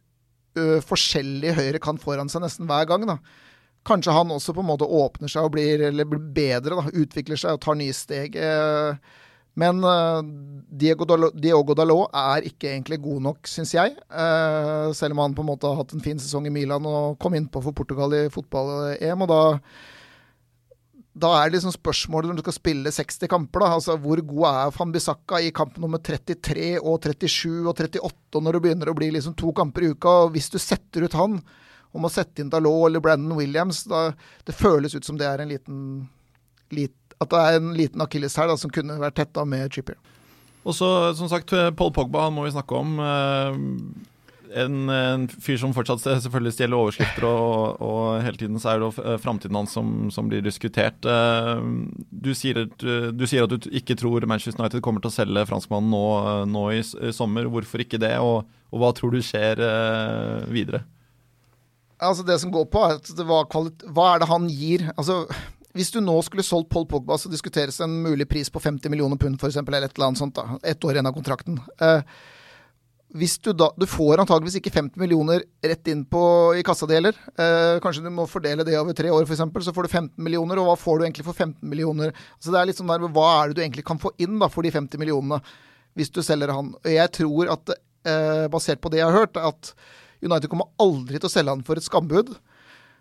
ø, 0.55 0.77
forskjellig 0.85 1.55
høyre 1.57 1.81
kan 1.83 1.97
foran 1.99 2.29
seg 2.31 2.45
nesten 2.45 2.69
hver 2.69 2.85
gang, 2.87 3.03
da 3.09 3.17
kanskje 3.87 4.15
han 4.15 4.31
også 4.31 4.55
på 4.55 4.63
en 4.63 4.69
måte 4.71 4.87
åpner 4.87 5.31
seg 5.31 5.47
og 5.47 5.55
blir, 5.55 5.83
blir 5.91 6.23
bedre, 6.35 6.79
da, 6.79 6.93
utvikler 7.03 7.39
seg 7.39 7.57
og 7.57 7.63
tar 7.63 7.77
nye 7.79 7.95
steg. 7.95 8.37
Eh, 8.39 9.19
men 9.59 9.83
uh, 9.85 10.23
Diego, 10.73 11.05
Dalot, 11.05 11.35
Diogo 11.37 11.75
Dalot 11.77 12.15
er 12.17 12.47
ikke 12.49 12.71
egentlig 12.71 12.97
god 13.03 13.19
nok, 13.27 13.49
syns 13.49 13.75
jeg. 13.75 13.93
Uh, 14.09 14.89
selv 14.97 15.13
om 15.13 15.21
han 15.21 15.35
på 15.37 15.43
en 15.43 15.51
måte 15.51 15.69
har 15.69 15.77
hatt 15.77 15.93
en 15.93 16.01
fin 16.01 16.17
sesong 16.17 16.47
i 16.49 16.53
Milan 16.53 16.87
og 16.89 17.19
kom 17.21 17.37
innpå 17.37 17.61
for 17.61 17.75
Portugal 17.77 18.15
i 18.17 18.23
fotball-EM. 18.33 19.27
og 19.27 19.29
da 19.29 19.43
da 21.13 21.29
er 21.37 21.49
det 21.49 21.59
liksom 21.59 21.75
spørsmålet 21.75 22.29
når 22.29 22.39
du 22.39 22.41
skal 22.41 22.55
spille 22.55 22.91
60 22.93 23.29
kamper, 23.29 23.61
da. 23.61 23.75
Altså, 23.75 23.95
hvor 24.01 24.17
god 24.25 24.47
er 24.49 24.71
Van 24.73 24.93
Bissaka 24.93 25.41
i 25.45 25.51
kamp 25.53 25.77
nummer 25.81 26.01
33 26.01 26.79
og 26.81 27.05
37 27.05 27.67
og 27.69 27.75
38 27.75 28.41
når 28.41 28.57
det 28.57 28.61
begynner 28.63 28.89
å 28.89 28.95
bli 28.97 29.11
liksom 29.13 29.35
to 29.37 29.53
kamper 29.53 29.85
i 29.85 29.91
uka? 29.93 30.15
og 30.23 30.33
Hvis 30.33 30.49
du 30.49 30.57
setter 30.57 31.05
ut 31.05 31.17
han, 31.19 31.37
om 31.93 32.07
å 32.07 32.11
sette 32.11 32.41
inn 32.41 32.51
Dalot 32.51 32.89
eller 32.89 33.03
Brandon 33.03 33.37
Williams. 33.37 33.83
Da, 33.89 34.09
det 34.47 34.57
føles 34.57 34.95
ut 34.97 35.05
som 35.05 35.19
det 35.19 35.29
er 35.29 35.43
en 35.43 35.53
liten, 35.53 35.83
lit, 36.73 36.97
at 37.21 37.29
det 37.31 37.43
er 37.43 37.59
en 37.59 37.73
liten 37.77 38.03
akilles 38.03 38.37
her 38.39 38.49
da, 38.49 38.57
som 38.59 38.73
kunne 38.73 38.99
vært 39.01 39.21
tetta 39.21 39.45
med 39.47 39.71
Chippier. 39.73 39.99
Og 40.63 40.75
så, 40.75 40.87
som 41.17 41.29
sagt, 41.31 41.51
Paul 41.77 41.91
Pogba 41.93 42.27
han 42.27 42.35
må 42.35 42.47
vi 42.47 42.55
snakke 42.55 42.79
om. 42.79 42.95
Eh, 43.03 43.57
en, 44.53 44.89
en, 44.89 45.23
fyr 45.41 45.57
som 45.57 45.73
fortsatt 45.73 46.03
selvfølgelig 46.05 46.53
stjeler 46.53 46.77
overskrifter, 46.77 47.25
og, 47.25 47.81
og, 47.81 48.21
hele 48.23 48.37
tiden 48.37 48.61
så 48.61 48.73
er 48.73 48.83
det 48.83 48.89
eh, 49.01 49.17
framtiden 49.19 49.57
hans 49.57 49.73
som, 49.75 49.89
som, 50.13 50.29
blir 50.29 50.43
diskutert. 50.45 51.03
Eh, 51.09 51.63
du 52.09 52.31
sier, 52.37 52.63
du 52.69 53.25
sier, 53.27 53.43
at 53.43 53.51
du 53.51 53.69
ikke 53.73 53.97
tror 53.99 54.27
Manchester 54.29 54.61
United 54.61 54.83
kommer 54.85 55.03
til 55.03 55.11
å 55.11 55.17
selge 55.17 55.47
franskmannen 55.49 55.91
nå, 55.91 56.05
nå 56.53 56.65
i, 56.77 56.83
sommer. 57.15 57.49
Hvorfor 57.51 57.83
ikke 57.83 58.01
det, 58.01 58.15
og, 58.23 58.47
og, 58.71 58.79
hva 58.83 58.93
tror 58.95 59.17
du 59.17 59.23
skjer 59.25 59.59
videre? 60.53 60.85
Altså 62.03 62.25
Det 62.27 62.39
som 62.41 62.51
går 62.53 62.67
på, 62.71 62.83
er 62.85 62.99
at 62.99 63.11
hva, 63.23 63.43
hva 63.95 64.07
er 64.13 64.23
det 64.23 64.29
han 64.29 64.47
gir? 64.51 64.87
Altså 64.97 65.23
hvis 65.73 65.89
du 65.89 65.97
nå 66.05 66.19
skulle 66.21 66.45
solgt 66.45 66.69
Paul 66.69 66.85
Pogba, 66.85 67.17
så 67.17 67.31
diskuteres 67.31 67.79
en 67.81 67.95
mulig 68.03 68.27
pris 68.29 68.51
på 68.53 68.61
50 68.61 68.91
millioner 68.93 69.17
pund 69.17 69.39
f.eks., 69.41 69.57
eller 69.57 69.87
et 69.87 69.95
eller 69.95 70.11
annet 70.11 70.21
sånt. 70.21 70.37
da, 70.37 70.59
Ett 70.69 70.85
år 70.85 70.93
igjen 70.93 71.09
av 71.09 71.15
kontrakten. 71.15 71.57
Eh, 71.81 72.03
hvis 73.17 73.35
du 73.45 73.51
da 73.53 73.69
Du 73.77 73.85
får 73.89 74.21
antageligvis 74.21 74.59
ikke 74.59 74.73
50 74.73 75.01
millioner 75.01 75.43
rett 75.65 75.89
inn 75.89 76.03
på, 76.05 76.21
i 76.57 76.61
kassa 76.65 76.85
di 76.89 76.97
heller. 76.97 77.17
Eh, 77.33 77.79
kanskje 77.81 78.05
du 78.05 78.11
må 78.13 78.27
fordele 78.29 78.65
det 78.65 78.77
over 78.77 78.93
tre 78.97 79.09
år, 79.13 79.25
f.eks., 79.25 79.41
så 79.65 79.73
får 79.73 79.87
du 79.87 79.89
15 79.89 80.13
millioner. 80.21 80.61
Og 80.61 80.69
hva 80.69 80.77
får 80.77 80.99
du 80.99 81.05
egentlig 81.07 81.25
for 81.25 81.33
15 81.33 81.57
millioner? 81.69 82.13
Så 82.37 82.53
det 82.53 82.61
er 82.61 82.69
litt 82.69 82.77
sånn 82.77 82.93
der, 82.93 83.09
Hva 83.09 83.27
er 83.39 83.49
det 83.49 83.57
du 83.57 83.65
egentlig 83.65 83.85
kan 83.89 84.01
få 84.01 84.13
inn 84.21 84.37
da 84.41 84.51
for 84.53 84.65
de 84.65 84.73
50 84.73 85.01
millionene, 85.01 85.41
hvis 85.97 86.13
du 86.13 86.21
selger 86.25 86.53
han? 86.53 86.73
Jeg 86.85 87.09
tror 87.17 87.49
at, 87.57 87.73
eh, 88.05 88.45
basert 88.53 88.81
på 88.81 88.93
det 88.93 89.01
jeg 89.01 89.09
har 89.09 89.25
hørt, 89.25 89.41
at 89.41 89.73
United 90.23 90.49
kommer 90.51 90.71
aldri 90.81 91.19
til 91.19 91.29
å 91.29 91.33
selge 91.33 91.53
han 91.53 91.63
for 91.67 91.79
et 91.79 91.85
skambud. 91.85 92.33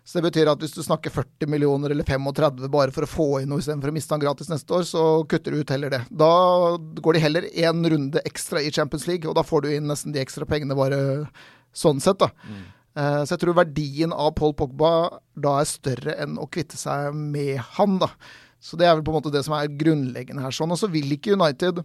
Så 0.03 0.19
det 0.19 0.25
betyr 0.25 0.49
at 0.51 0.59
hvis 0.59 0.75
du 0.75 0.81
snakker 0.83 1.13
40 1.15 1.47
millioner 1.47 1.93
eller 1.93 2.03
35 2.03 2.67
bare 2.71 2.91
for 2.91 3.05
å 3.05 3.09
få 3.09 3.27
inn 3.39 3.47
noe 3.53 3.63
istedenfor 3.63 3.93
å 3.93 3.95
miste 3.95 4.11
han 4.11 4.23
gratis 4.23 4.51
neste 4.51 4.75
år, 4.75 4.83
så 4.83 5.03
kutter 5.31 5.55
du 5.55 5.61
ut 5.63 5.71
heller 5.71 5.93
det. 5.93 6.01
Da 6.11 6.31
går 6.75 7.15
de 7.15 7.21
heller 7.23 7.47
én 7.47 7.87
runde 7.93 8.23
ekstra 8.27 8.59
i 8.59 8.71
Champions 8.75 9.07
League, 9.07 9.23
og 9.29 9.37
da 9.39 9.45
får 9.47 9.63
du 9.63 9.69
inn 9.71 9.87
nesten 9.87 10.11
de 10.11 10.19
ekstra 10.19 10.47
pengene 10.49 10.75
bare 10.75 10.99
sånn 11.71 12.03
sett, 12.03 12.19
da. 12.19 12.33
Mm. 12.43 12.63
Så 12.93 13.33
jeg 13.33 13.41
tror 13.41 13.57
verdien 13.57 14.11
av 14.13 14.35
Paul 14.37 14.51
Pogba 14.59 14.91
da 15.39 15.55
er 15.61 15.71
større 15.71 16.17
enn 16.21 16.35
å 16.37 16.49
kvitte 16.51 16.77
seg 16.77 17.15
med 17.15 17.63
han, 17.79 17.95
da. 18.03 18.11
Så 18.63 18.75
det 18.79 18.89
er 18.89 18.97
vel 18.97 19.07
på 19.07 19.15
en 19.15 19.21
måte 19.21 19.31
det 19.33 19.45
som 19.47 19.55
er 19.55 19.71
grunnleggende 19.71 20.43
her. 20.43 20.53
sånn. 20.55 20.71
Og 20.71 20.79
så 20.79 20.91
vil 20.91 21.15
ikke 21.15 21.39
United 21.39 21.79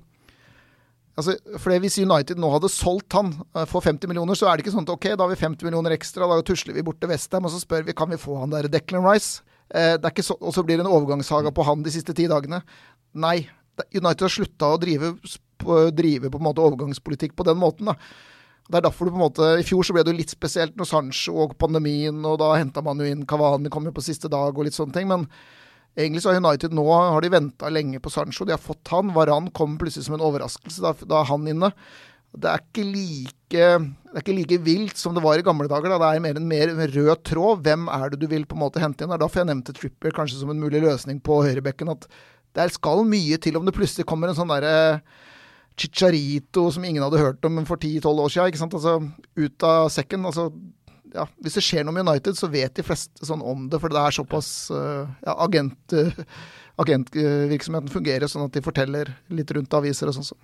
Altså, 1.19 1.35
for 1.59 1.75
Hvis 1.83 1.99
United 1.99 2.39
nå 2.39 2.51
hadde 2.53 2.71
solgt 2.71 3.17
han 3.19 3.33
uh, 3.57 3.65
for 3.67 3.83
50 3.83 4.07
millioner, 4.11 4.39
så 4.39 4.47
er 4.47 4.57
det 4.57 4.65
ikke 4.65 4.77
sånn 4.77 4.87
at 4.87 4.95
ok, 4.95 5.11
da 5.17 5.27
har 5.27 5.33
vi 5.33 5.41
50 5.41 5.67
millioner 5.67 5.97
ekstra, 5.97 6.29
da 6.31 6.39
tusler 6.47 6.77
vi 6.77 6.85
bort 6.87 7.01
til 7.03 7.11
Westham 7.11 7.49
og 7.49 7.55
så 7.55 7.59
spør 7.63 7.89
vi 7.89 7.97
kan 7.99 8.11
vi 8.13 8.21
få 8.21 8.39
han 8.45 8.55
der 8.55 8.71
Declan 8.71 9.07
Rice. 9.07 9.43
Eh, 9.75 9.99
så, 10.23 10.39
og 10.39 10.55
så 10.55 10.63
blir 10.65 10.79
det 10.79 10.87
en 10.87 10.95
overgangssaga 10.95 11.53
på 11.53 11.67
han 11.67 11.83
de 11.83 11.93
siste 11.93 12.15
ti 12.17 12.29
dagene. 12.31 12.63
Nei. 13.19 13.43
United 13.95 14.25
har 14.25 14.33
slutta 14.33 14.73
å 14.75 14.79
drive, 14.81 15.13
drive, 15.95 16.31
på 16.31 16.41
en 16.41 16.47
måte 16.49 16.65
overgangspolitikk 16.65 17.37
på 17.39 17.47
den 17.47 17.61
måten. 17.61 17.91
da. 17.91 17.99
Det 18.69 18.79
er 18.79 18.85
derfor 18.85 19.07
du 19.07 19.15
på 19.15 19.21
en 19.21 19.27
måte, 19.27 19.53
I 19.59 19.65
fjor 19.65 19.87
så 19.87 19.95
ble 19.95 20.03
det 20.05 20.13
jo 20.13 20.19
litt 20.19 20.33
spesielt 20.35 20.75
når 20.77 20.89
Sancho 20.91 21.37
og 21.45 21.55
pandemien, 21.61 22.19
og 22.27 22.41
da 22.43 22.51
henta 22.59 22.83
man 22.85 22.99
jo 23.01 23.07
inn 23.09 23.25
Kavani, 23.27 23.71
kom 23.73 23.87
jo 23.89 23.95
på 23.97 24.05
siste 24.05 24.29
dag 24.29 24.53
og 24.53 24.67
litt 24.67 24.77
sånne 24.77 24.95
ting. 24.97 25.09
men 25.09 25.25
Egentlig 25.99 26.23
så 26.23 26.31
har 26.31 26.39
United 26.39 26.75
nå 26.77 26.85
har 26.95 27.25
de 27.25 27.33
venta 27.33 27.71
lenge 27.73 27.99
på 27.99 28.13
Sancho. 28.15 28.47
De 28.47 28.55
har 28.55 28.63
fått 28.63 28.93
han. 28.95 29.11
Varan 29.17 29.51
kom 29.51 29.75
plutselig 29.81 30.07
som 30.07 30.15
en 30.15 30.23
overraskelse. 30.29 30.83
Da, 30.85 30.95
da 31.11 31.23
er 31.25 31.31
han 31.33 31.49
inne. 31.51 31.73
Det 32.39 32.51
er 32.51 32.63
ikke 32.63 32.85
like 32.87 33.65
det 34.09 34.13
er 34.13 34.23
ikke 34.23 34.37
like 34.37 34.59
vilt 34.65 35.01
som 35.01 35.15
det 35.17 35.23
var 35.25 35.41
i 35.41 35.45
gamle 35.45 35.67
dager. 35.71 35.91
Da. 35.91 35.99
Det 36.03 36.11
er 36.13 36.25
mer 36.25 36.39
en 36.39 36.49
mer 36.49 36.73
rød 36.95 37.25
tråd. 37.27 37.65
Hvem 37.67 37.89
er 37.93 38.13
det 38.13 38.21
du 38.23 38.29
vil 38.31 38.47
på 38.47 38.57
en 38.57 38.63
måte 38.63 38.83
hente 38.83 39.05
inn? 39.05 39.11
Det 39.11 39.19
er 39.19 39.25
derfor 39.25 39.43
jeg 39.43 39.51
nevnte 39.51 39.75
Tripper 39.77 40.15
kanskje 40.15 40.43
som 40.43 40.53
en 40.53 40.61
mulig 40.61 40.83
løsning 40.85 41.19
på 41.25 41.41
høyrebekken. 41.47 41.91
At 41.91 42.07
der 42.57 42.71
skal 42.73 43.05
mye 43.09 43.41
til 43.43 43.59
om 43.59 43.67
det 43.67 43.77
plutselig 43.77 44.07
kommer 44.09 44.31
en 44.31 44.39
sånn 44.39 44.53
derre 44.53 45.01
Chicharito 45.79 46.67
som 46.75 46.85
ingen 46.85 47.05
hadde 47.05 47.21
hørt 47.23 47.45
om 47.47 47.61
for 47.69 47.79
10-12 47.79 48.23
år 48.25 48.33
siden. 48.35 48.53
Ikke 48.53 48.63
sant? 48.63 48.77
Altså, 48.79 48.97
ut 49.39 49.67
av 49.67 49.89
sekken. 49.95 50.27
Altså, 50.29 50.49
ja, 51.15 51.25
hvis 51.43 51.59
det 51.59 51.65
skjer 51.65 51.87
noe 51.87 51.97
med 51.97 52.07
United, 52.07 52.37
så 52.39 52.51
vet 52.53 52.77
de 52.77 52.85
fleste 52.87 53.27
sånn 53.27 53.43
om 53.45 53.67
det. 53.71 53.81
For 53.83 53.93
det 53.93 54.01
er 54.03 54.17
såpass 54.19 54.51
uh, 54.75 55.09
ja, 55.25 55.35
agent, 55.45 55.97
uh, 55.97 56.23
Agentvirksomheten 56.79 57.91
fungerer 57.91 58.31
sånn 58.31 58.45
at 58.47 58.55
de 58.55 58.63
forteller 58.63 59.11
litt 59.35 59.51
rundt 59.51 59.75
aviser 59.75 60.11
og 60.11 60.15
sånn. 60.15 60.29
Så. 60.31 60.37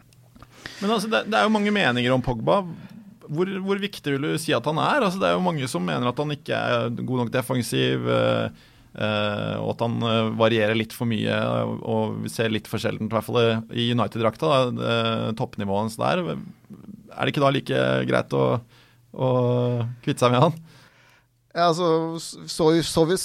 Men 0.80 0.90
altså, 0.90 1.06
det, 1.12 1.28
det, 1.28 1.38
er 1.38 1.46
jo 1.46 1.54
mange 1.54 1.70
meninger 1.74 2.14
om 2.14 2.24
Pogba. 2.24 2.62
Hvor, 3.24 3.48
hvor, 3.64 3.78
viktig 3.80 4.16
vil 4.16 4.26
du 4.26 4.40
si 4.42 4.52
at 4.52 4.66
han 4.66 4.80
er? 4.82 5.04
Altså, 5.06 5.20
det 5.22 5.30
er 5.30 5.36
jo 5.36 5.44
mange 5.44 5.68
som 5.70 5.84
mener 5.86 6.10
at 6.10 6.18
han 6.20 6.34
ikke 6.34 6.58
er 6.58 6.88
god 7.00 7.24
nok 7.24 7.34
defensiv. 7.34 8.08
Uh, 8.08 8.70
Uh, 8.94 9.58
og 9.58 9.72
at 9.72 9.80
han 9.82 10.04
varierer 10.38 10.76
litt 10.78 10.92
for 10.94 11.10
mye 11.10 11.34
og 11.82 12.28
ser 12.30 12.52
litt 12.54 12.68
for 12.70 12.78
sjeldent, 12.78 13.08
i 13.10 13.16
hvert 13.16 13.26
fall 13.26 13.40
i 13.74 13.88
United-drakta, 13.90 15.32
toppnivået 15.34 15.80
hans 15.80 15.96
der. 15.98 16.22
Er 16.22 17.26
det 17.26 17.32
ikke 17.32 17.42
da 17.42 17.50
like 17.50 17.80
greit 18.06 18.36
å, 18.38 18.44
å 19.14 19.30
kvitte 20.04 20.24
seg 20.24 20.34
med 20.34 20.48
han? 20.48 20.62
Ja, 21.54 21.68
altså, 21.70 22.18
så, 22.18 22.70
så 22.82 23.04
vi 23.06 23.16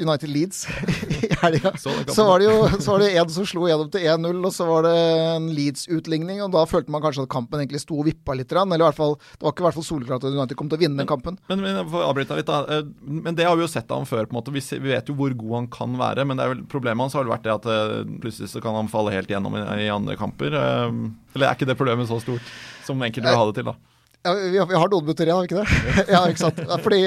United 0.00 0.30
Leeds 0.30 0.66
i 1.22 1.28
helga. 1.40 1.72
Så, 1.76 1.90
så, 2.08 2.24
var 2.24 2.40
det 2.40 2.46
jo 2.46 2.80
så 2.80 2.94
var 2.94 3.02
det 3.02 3.10
en 3.18 3.32
som 3.32 3.46
slo 3.48 3.66
gjennom 3.68 3.90
til 3.92 4.06
1-0, 4.08 4.38
og 4.38 4.54
så 4.54 4.66
var 4.68 4.86
det 4.86 4.94
en 5.34 5.48
Leeds-utligning. 5.52 6.40
og 6.44 6.52
Da 6.54 6.64
følte 6.68 6.94
man 6.94 7.02
kanskje 7.04 7.26
at 7.26 7.32
kampen 7.32 7.60
egentlig 7.60 7.82
sto 7.82 7.98
og 8.00 8.08
vippa 8.08 8.36
litt. 8.38 8.52
Eller 8.52 8.80
i 8.80 8.86
hvert 8.86 8.98
fall, 8.98 9.16
Det 9.18 9.44
var 9.44 9.54
ikke 9.54 9.64
i 9.64 9.68
hvert 9.68 9.78
fall 9.78 9.88
soleklart 9.88 10.26
at 10.28 10.36
United 10.38 10.58
kom 10.58 10.70
til 10.72 10.80
å 10.80 10.82
vinne 10.84 11.02
men, 11.02 11.10
kampen. 11.10 11.38
Men, 11.50 11.64
men, 11.64 11.82
litt, 11.82 12.48
da. 12.48 12.62
Eh, 12.78 12.84
men 13.02 13.38
det 13.38 13.48
har 13.48 13.58
vi 13.58 13.66
jo 13.66 13.72
sett 13.72 13.90
av 13.90 14.02
ham 14.02 14.08
før. 14.08 14.28
på 14.28 14.36
en 14.36 14.40
måte. 14.40 14.54
Vi, 14.54 14.64
vet 14.88 15.10
jo 15.10 15.18
hvor 15.18 15.36
god 15.44 15.56
han 15.60 15.70
kan 15.72 15.96
være. 16.00 16.26
Men 16.28 16.40
det 16.40 16.46
er 16.46 16.54
vel, 16.54 16.66
problemet 16.70 17.08
hans 17.08 17.18
har 17.18 17.26
vel 17.26 17.34
vært 17.34 17.48
det 17.48 17.56
at 17.56 17.70
eh, 17.72 17.96
plutselig 18.22 18.52
så 18.54 18.62
kan 18.64 18.78
han 18.78 18.92
falle 18.92 19.14
helt 19.14 19.30
gjennom 19.32 19.58
i, 19.58 19.64
i 19.86 19.92
andre 19.92 20.18
kamper. 20.20 20.54
Eh, 20.54 21.00
eller 21.34 21.48
er 21.48 21.58
ikke 21.58 21.68
det 21.68 21.80
problemet 21.80 22.10
så 22.10 22.22
stort 22.22 22.54
som 22.86 23.02
enkelte 23.02 23.28
vil 23.30 23.42
ha 23.42 23.50
det 23.50 23.58
til, 23.60 23.72
da? 23.72 23.91
Ja, 24.22 24.34
vi, 24.38 24.58
har, 24.58 24.68
vi 24.70 24.78
har 24.78 24.90
noen 24.92 25.06
minutter 25.06 25.30
har 25.32 25.42
vi 25.42 25.50
ikke 25.50 25.62
det? 25.62 26.04
ja, 26.14 26.26
ikke 26.30 26.44
sant. 26.44 26.60
Fordi 26.84 27.00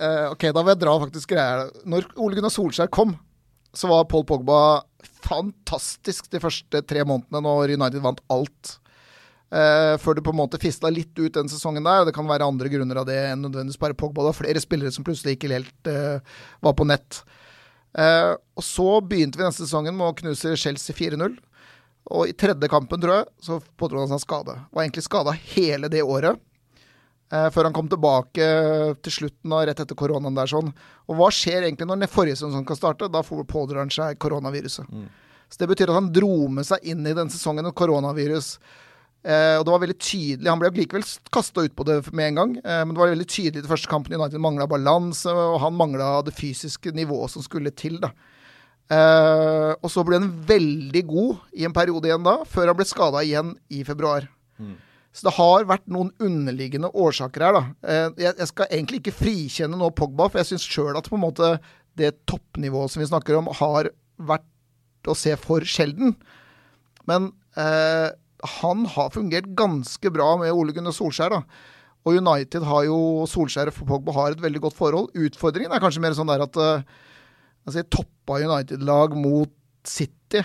Uh, 0.00 0.32
ok, 0.32 0.48
da 0.50 0.62
vil 0.64 0.72
jeg 0.72 0.82
dra 0.82 0.94
faktisk 1.04 1.32
greia. 1.34 1.66
Når 1.88 2.08
Ole 2.16 2.38
Gunnar 2.38 2.52
Solskjær 2.52 2.88
kom, 2.92 3.14
så 3.76 3.90
var 3.90 4.08
Paul 4.10 4.24
Pogba 4.28 4.60
fantastisk 5.22 6.30
de 6.32 6.40
første 6.42 6.80
tre 6.88 7.04
månedene 7.06 7.42
når 7.44 7.74
United 7.76 8.02
vant 8.04 8.22
alt. 8.32 8.78
Uh, 9.52 10.00
før 10.00 10.16
det 10.16 10.24
på 10.24 10.32
en 10.32 10.40
måte 10.40 10.60
fisla 10.60 10.88
litt 10.90 11.12
ut 11.20 11.36
den 11.36 11.50
sesongen 11.52 11.84
der. 11.84 12.02
og 12.02 12.08
Det 12.08 12.16
kan 12.16 12.28
være 12.28 12.48
andre 12.48 12.72
grunner 12.72 13.02
av 13.02 13.06
det 13.08 13.18
enn 13.28 13.44
nødvendigvis 13.44 13.80
bare 13.80 13.96
Pogba. 13.98 14.24
Det 14.24 14.32
var 14.32 14.40
flere 14.40 14.64
spillere 14.64 14.94
som 14.94 15.06
plutselig 15.06 15.36
ikke 15.36 15.52
helt 15.52 15.92
uh, 15.92 16.18
var 16.64 16.76
på 16.78 16.88
nett. 16.88 17.22
Uh, 17.92 18.34
og 18.56 18.64
så 18.64 18.88
begynte 19.04 19.38
vi 19.38 19.44
neste 19.44 19.66
sesongen 19.66 19.94
med 19.98 20.08
å 20.08 20.16
knuse 20.22 20.56
Chelsea 20.58 20.96
4-0. 20.96 21.36
Og 22.10 22.28
i 22.28 22.34
tredje 22.34 22.68
kampen, 22.68 23.00
tror 23.00 23.20
jeg, 23.20 23.28
så 23.44 23.60
pådro 23.78 24.02
han 24.02 24.10
seg 24.10 24.24
skade. 24.24 24.56
Var 24.72 24.82
egentlig 24.82 25.04
skada 25.06 25.34
hele 25.54 25.90
det 25.92 26.02
året. 26.02 26.40
Eh, 27.32 27.48
før 27.54 27.68
han 27.68 27.76
kom 27.76 27.88
tilbake 27.88 28.46
til 29.00 29.14
slutten 29.20 29.54
av 29.54 29.66
rett 29.68 29.80
etter 29.80 29.96
koronaen 29.96 30.36
der 30.36 30.50
sånn. 30.50 30.72
Og 31.08 31.18
hva 31.18 31.30
skjer 31.32 31.62
egentlig 31.62 31.88
når 31.88 32.02
den 32.02 32.12
forrige 32.12 32.40
sesongen 32.42 32.66
kan 32.68 32.80
starte? 32.80 33.10
Da 33.12 33.22
pådrar 33.22 33.84
han 33.84 33.92
seg 33.94 34.18
koronaviruset. 34.20 34.88
Mm. 34.90 35.06
Så 35.52 35.60
det 35.60 35.68
betyr 35.68 35.92
at 35.92 36.00
han 36.00 36.12
dro 36.12 36.48
med 36.48 36.66
seg 36.68 36.84
inn 36.88 37.06
i 37.06 37.14
den 37.16 37.30
sesongen 37.32 37.68
et 37.68 37.76
koronavirus. 37.76 38.56
Eh, 39.22 39.54
og 39.58 39.64
det 39.66 39.72
var 39.74 39.82
veldig 39.84 39.98
tydelig. 40.02 40.50
Han 40.50 40.60
ble 40.62 40.72
likevel 40.74 41.04
kasta 41.32 41.62
ut 41.62 41.74
på 41.78 41.86
det 41.86 42.00
med 42.10 42.32
en 42.32 42.40
gang, 42.40 42.54
eh, 42.58 42.82
men 42.82 42.94
det 42.94 43.02
var 43.02 43.12
veldig 43.12 43.28
tydelig 43.28 43.60
i 43.60 43.64
den 43.64 43.70
første 43.70 43.90
kampen 43.90 44.16
United 44.16 44.42
mangla 44.42 44.66
balanse, 44.66 45.30
og 45.30 45.60
han 45.62 45.76
mangla 45.78 46.08
det 46.26 46.34
fysiske 46.34 46.94
nivået 46.96 47.30
som 47.30 47.44
skulle 47.44 47.70
til. 47.70 48.00
da. 48.02 48.10
Eh, 48.90 49.71
og 49.82 49.90
så 49.90 50.04
ble 50.06 50.20
han 50.20 50.30
veldig 50.46 51.02
god 51.08 51.58
i 51.58 51.66
en 51.66 51.74
periode 51.74 52.08
igjen 52.08 52.24
da, 52.26 52.38
før 52.48 52.70
han 52.70 52.78
ble 52.78 52.86
skada 52.86 53.22
igjen 53.26 53.52
i 53.74 53.82
februar. 53.86 54.28
Mm. 54.62 54.76
Så 55.12 55.26
det 55.26 55.34
har 55.36 55.66
vært 55.68 55.90
noen 55.92 56.12
underliggende 56.22 56.88
årsaker 56.96 57.44
her, 57.44 57.58
da. 57.58 57.62
Eh, 57.84 58.22
jeg, 58.24 58.48
skal 58.48 58.70
egentlig 58.70 59.02
ikke 59.02 59.16
frikjenne 59.18 59.76
nå 59.76 59.90
Pogba, 59.96 60.30
for 60.30 60.40
jeg 60.40 60.52
syns 60.52 60.64
sjøl 60.64 60.96
at 60.96 61.10
på 61.10 61.18
en 61.18 61.26
måte 61.26 61.50
det 62.00 62.14
toppnivået 62.30 62.94
som 62.94 63.02
vi 63.02 63.10
snakker 63.10 63.36
om, 63.36 63.50
har 63.58 63.90
vært 64.22 65.10
å 65.10 65.16
se 65.18 65.34
for 65.40 65.66
sjelden. 65.68 66.14
Men 67.10 67.32
eh, 67.60 68.08
han 68.62 68.86
har 68.94 69.12
fungert 69.12 69.50
ganske 69.58 70.14
bra 70.14 70.34
med 70.40 70.54
Ole 70.54 70.74
Gunnar 70.76 70.96
Solskjær, 70.96 71.34
da. 71.34 71.42
Og 72.02 72.18
United 72.18 72.64
har 72.66 72.86
jo 72.88 72.98
Solskjær 73.30 73.70
og 73.70 73.82
Pogba 73.86 74.14
har 74.16 74.34
et 74.34 74.42
veldig 74.42 74.62
godt 74.64 74.78
forhold. 74.78 75.12
Utfordringen 75.14 75.74
er 75.74 75.82
kanskje 75.82 76.02
mer 76.02 76.16
sånn 76.16 76.30
der 76.32 76.42
at 76.42 76.56
uh, 76.58 76.82
altså, 77.68 77.84
toppa 77.86 78.40
United-lag 78.42 79.14
mot 79.14 79.52
City 79.88 80.42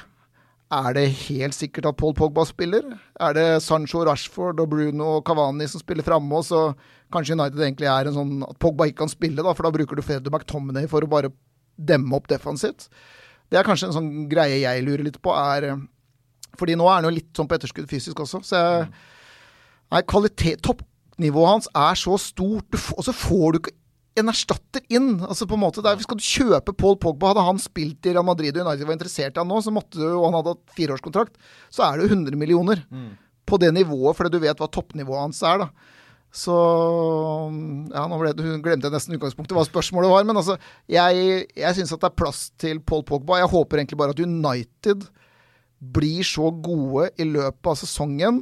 er 0.67 0.95
det 0.97 1.05
helt 1.29 1.55
sikkert 1.55 1.85
at 1.87 1.95
Paul 1.95 2.13
Pogba 2.15 2.43
spiller? 2.47 2.83
Er 3.23 3.35
det 3.37 3.45
Sancho, 3.63 4.01
Rashford 4.03 4.59
og 4.59 4.69
Bruno 4.69 5.13
og 5.17 5.21
Cavani 5.27 5.67
som 5.71 5.79
spiller 5.79 6.03
framme, 6.03 6.27
og 6.35 6.43
så 6.43 6.73
kanskje 7.13 7.37
United 7.37 7.61
egentlig 7.61 7.87
er 7.87 8.09
en 8.09 8.17
sånn 8.17 8.33
at 8.43 8.57
Pogba 8.59 8.89
ikke 8.89 9.05
kan 9.05 9.11
spille, 9.11 9.39
da, 9.39 9.53
for 9.55 9.63
da 9.63 9.71
bruker 9.71 9.95
du 9.95 10.03
Fredrik 10.03 10.33
McTominay 10.33 10.89
for 10.91 11.05
å 11.05 11.11
bare 11.11 11.31
demme 11.77 12.19
opp 12.19 12.27
defensivt? 12.27 12.89
Det 13.47 13.59
er 13.59 13.63
kanskje 13.63 13.87
en 13.87 13.95
sånn 13.95 14.11
greie 14.27 14.59
jeg 14.59 14.83
lurer 14.83 15.05
litt 15.07 15.21
på, 15.23 15.31
er 15.31 15.77
Fordi 16.59 16.75
nå 16.75 16.87
er 16.89 16.97
han 16.97 17.07
jo 17.07 17.15
litt 17.15 17.31
sånn 17.37 17.47
på 17.47 17.55
etterskudd 17.55 17.87
fysisk 17.87 18.19
også, 18.19 18.43
så 18.43 18.59
jeg 18.59 18.91
Nei, 19.87 20.01
kvalitet 20.03 20.59
Toppnivået 20.67 21.47
hans 21.47 21.69
er 21.71 21.95
så 21.95 22.17
stort, 22.19 22.75
og 22.75 23.05
så 23.07 23.13
får 23.15 23.53
du 23.53 23.59
ikke 23.61 23.77
en 24.17 24.31
erstatter 24.31 24.83
inn. 24.93 25.17
altså 25.23 25.47
på 25.49 25.57
en 25.57 25.63
måte, 25.65 25.83
der 25.85 25.99
Skal 26.03 26.19
du 26.19 26.25
kjøpe 26.25 26.73
Paul 26.73 26.97
Pogba, 27.01 27.31
hadde 27.31 27.45
han 27.47 27.61
spilt 27.61 28.05
i 28.05 28.15
Real 28.15 28.25
Madrid 28.27 28.57
og 28.57 28.67
United 28.67 28.87
var 28.87 28.97
interessert 28.97 29.37
i 29.37 29.41
han 29.41 29.49
nå, 29.49 29.59
så 29.61 29.73
måtte 29.73 29.99
du, 29.99 30.07
og 30.09 30.29
han 30.29 30.39
hadde 30.39 30.55
hatt 30.55 30.75
fireårskontrakt, 30.77 31.37
så 31.73 31.87
er 31.87 31.97
det 31.97 32.07
jo 32.07 32.15
100 32.15 32.39
millioner 32.39 32.83
mm. 32.89 33.11
på 33.47 33.59
det 33.61 33.73
nivået, 33.75 34.17
fordi 34.17 34.33
du 34.33 34.41
vet 34.43 34.59
hva 34.61 34.69
toppnivået 34.71 35.25
hans 35.27 35.43
er. 35.45 35.65
da. 35.65 35.95
Så 36.33 36.55
Ja, 37.93 38.03
nå 38.09 38.17
ble, 38.19 38.33
glemte 38.63 38.89
jeg 38.89 38.93
nesten 38.93 39.15
utgangspunktet 39.17 39.55
hva 39.57 39.65
spørsmålet 39.67 40.11
var. 40.11 40.25
Men 40.27 40.39
altså, 40.41 40.57
jeg, 40.91 41.45
jeg 41.55 41.77
syns 41.77 41.93
at 41.95 42.03
det 42.03 42.11
er 42.11 42.19
plass 42.19 42.41
til 42.59 42.81
Paul 42.83 43.05
Pogba. 43.07 43.39
Jeg 43.41 43.51
håper 43.53 43.81
egentlig 43.81 43.99
bare 43.99 44.15
at 44.15 44.21
United 44.21 45.07
blir 45.77 46.25
så 46.25 46.49
gode 46.51 47.11
i 47.21 47.27
løpet 47.27 47.69
av 47.69 47.77
sesongen 47.79 48.41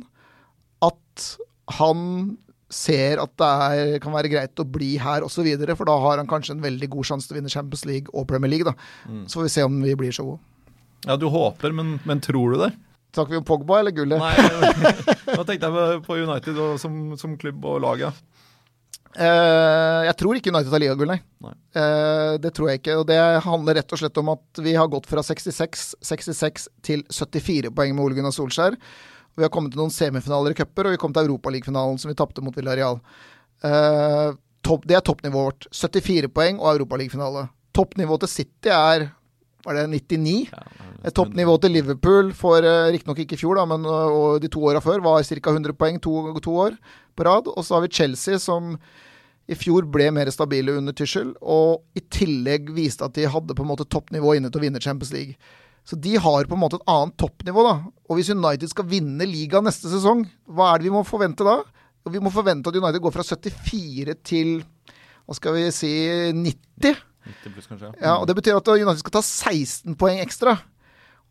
at 0.85 1.27
han 1.79 2.01
ser 2.75 3.21
at 3.23 3.31
det 3.39 3.51
er, 3.67 3.93
kan 4.03 4.15
være 4.15 4.31
greit 4.33 4.61
å 4.61 4.67
bli 4.67 4.95
her 5.01 5.25
osv. 5.25 5.47
For 5.71 5.87
da 5.87 5.95
har 6.03 6.21
han 6.21 6.29
kanskje 6.29 6.57
en 6.57 6.65
veldig 6.65 6.89
god 6.95 7.11
sjanse 7.11 7.29
til 7.29 7.37
å 7.37 7.39
vinne 7.39 7.53
Champions 7.53 7.85
League 7.87 8.11
og 8.13 8.27
Premier 8.29 8.51
League. 8.51 8.67
da. 8.67 8.75
Mm. 9.07 9.25
Så 9.29 9.39
får 9.39 9.47
vi 9.47 9.55
se 9.55 9.65
om 9.67 9.79
vi 9.85 9.95
blir 9.99 10.15
så 10.15 10.27
gode. 10.27 10.43
Ja, 11.05 11.15
du 11.21 11.27
håper, 11.29 11.73
men, 11.75 11.97
men 12.03 12.21
tror 12.23 12.55
du 12.55 12.61
det? 12.65 12.71
Snakker 13.15 13.35
vi 13.35 13.39
om 13.39 13.47
Pogba 13.47 13.79
eller 13.79 13.93
gullet? 13.95 14.19
Nei, 14.19 14.33
nå 15.37 15.43
tenkte 15.47 15.69
jeg 15.71 15.99
på 16.03 16.17
United 16.19 16.57
og, 16.59 16.79
som, 16.81 17.13
som, 17.19 17.37
klubb 17.39 17.63
og 17.69 17.79
lag, 17.85 18.09
ja. 18.09 18.11
Uh, 19.15 20.01
jeg 20.09 20.15
tror 20.19 20.35
ikke 20.35 20.51
United 20.51 20.73
tar 20.73 20.81
ligagull, 20.83 21.07
nei. 21.13 21.21
nei. 21.45 21.53
Uh, 21.77 22.35
det 22.43 22.51
tror 22.57 22.73
jeg 22.73 22.81
ikke. 22.81 22.97
Og 22.99 23.05
det 23.07 23.19
handler 23.45 23.79
rett 23.79 23.95
og 23.95 24.01
slett 24.01 24.19
om 24.19 24.33
at 24.33 24.63
vi 24.65 24.73
har 24.75 24.89
gått 24.91 25.07
fra 25.07 25.23
66, 25.23 25.85
66 26.03 26.67
til 26.83 27.05
74 27.07 27.71
poeng 27.77 27.95
med 27.95 28.03
Ole 28.03 28.17
Gunnar 28.17 28.35
Solskjær. 28.35 28.75
Vi 29.35 29.43
har 29.43 29.51
kommet 29.51 29.73
til 29.73 29.81
noen 29.81 29.93
semifinaler 29.93 30.53
i 30.53 30.57
cuper, 30.57 30.87
og 30.87 30.95
vi 30.95 31.01
kom 31.01 31.13
til 31.15 31.27
Europaligafinalen 31.27 31.99
som 31.99 32.11
vi 32.11 32.17
tapte 32.17 32.43
mot 32.43 32.55
Villarreal. 32.55 33.01
Uh, 33.65 34.31
top, 34.63 34.87
det 34.87 34.97
er 34.97 35.03
toppnivået 35.03 35.67
vårt. 35.67 35.67
74 35.75 36.31
poeng 36.35 36.61
og 36.61 36.71
Europaligafinale. 36.73 37.47
Toppnivået 37.75 38.25
til 38.25 38.31
City 38.31 38.71
er 38.71 39.09
var 39.65 39.79
det 39.79 39.87
99? 39.89 40.51
Ja, 40.53 41.09
Toppnivået 41.09 41.65
til 41.65 41.73
Liverpool 41.73 42.31
for 42.37 42.61
uh, 42.61 42.87
riktignok 42.93 43.19
ikke 43.23 43.35
i 43.37 43.41
fjor, 43.41 43.57
da, 43.59 43.65
men 43.69 43.85
uh, 43.85 44.37
de 44.41 44.49
to 44.51 44.61
åra 44.69 44.81
før 44.81 45.03
var 45.05 45.25
ca. 45.25 45.51
100 45.51 45.73
poeng 45.77 45.99
to, 46.01 46.13
to, 46.39 46.55
år 46.67 46.77
på 47.17 47.25
rad. 47.25 47.49
Og 47.49 47.65
så 47.65 47.75
har 47.75 47.85
vi 47.85 47.91
Chelsea, 47.93 48.39
som 48.39 48.75
i 49.45 49.57
fjor 49.57 49.85
ble 49.89 50.09
mer 50.13 50.29
stabile 50.33 50.77
under 50.79 50.93
Tyssel, 50.97 51.33
og 51.41 51.83
i 51.97 52.01
tillegg 52.01 52.71
viste 52.73 53.05
at 53.05 53.17
de 53.17 53.27
hadde 53.29 53.57
på 53.57 53.65
en 53.65 53.71
måte 53.73 53.85
toppnivå 53.89 54.37
inne 54.37 54.49
til 54.49 54.61
å 54.61 54.65
vinne 54.65 54.81
Champions 54.81 55.13
League. 55.13 55.37
Så 55.85 55.97
de 56.01 56.15
har 56.17 56.47
på 56.49 56.57
en 56.57 56.61
måte 56.63 56.79
et 56.79 56.87
annet 56.89 57.15
toppnivå, 57.21 57.63
da. 57.65 57.75
Og 58.09 58.17
hvis 58.17 58.31
United 58.33 58.71
skal 58.71 58.87
vinne 58.89 59.27
ligaen 59.29 59.67
neste 59.67 59.89
sesong, 59.91 60.25
hva 60.49 60.71
er 60.73 60.81
det 60.81 60.89
vi 60.89 60.95
må 60.95 61.03
forvente 61.05 61.45
da? 61.45 61.59
Vi 62.09 62.21
må 62.21 62.31
forvente 62.33 62.69
at 62.69 62.77
United 62.77 63.01
går 63.01 63.13
fra 63.13 63.25
74 63.25 64.15
til 64.25 64.55
hva 65.25 65.37
skal 65.37 65.55
vi 65.57 65.65
si 65.73 65.91
90. 66.37 67.03
90 67.25 67.53
pluss, 67.53 67.69
kanskje. 67.69 67.91
Ja, 68.01 68.17
og 68.19 68.27
Det 68.29 68.35
betyr 68.37 68.57
at 68.57 68.69
United 68.69 69.01
skal 69.01 69.15
ta 69.17 69.21
16 69.25 69.97
poeng 69.97 70.21
ekstra. 70.21 70.57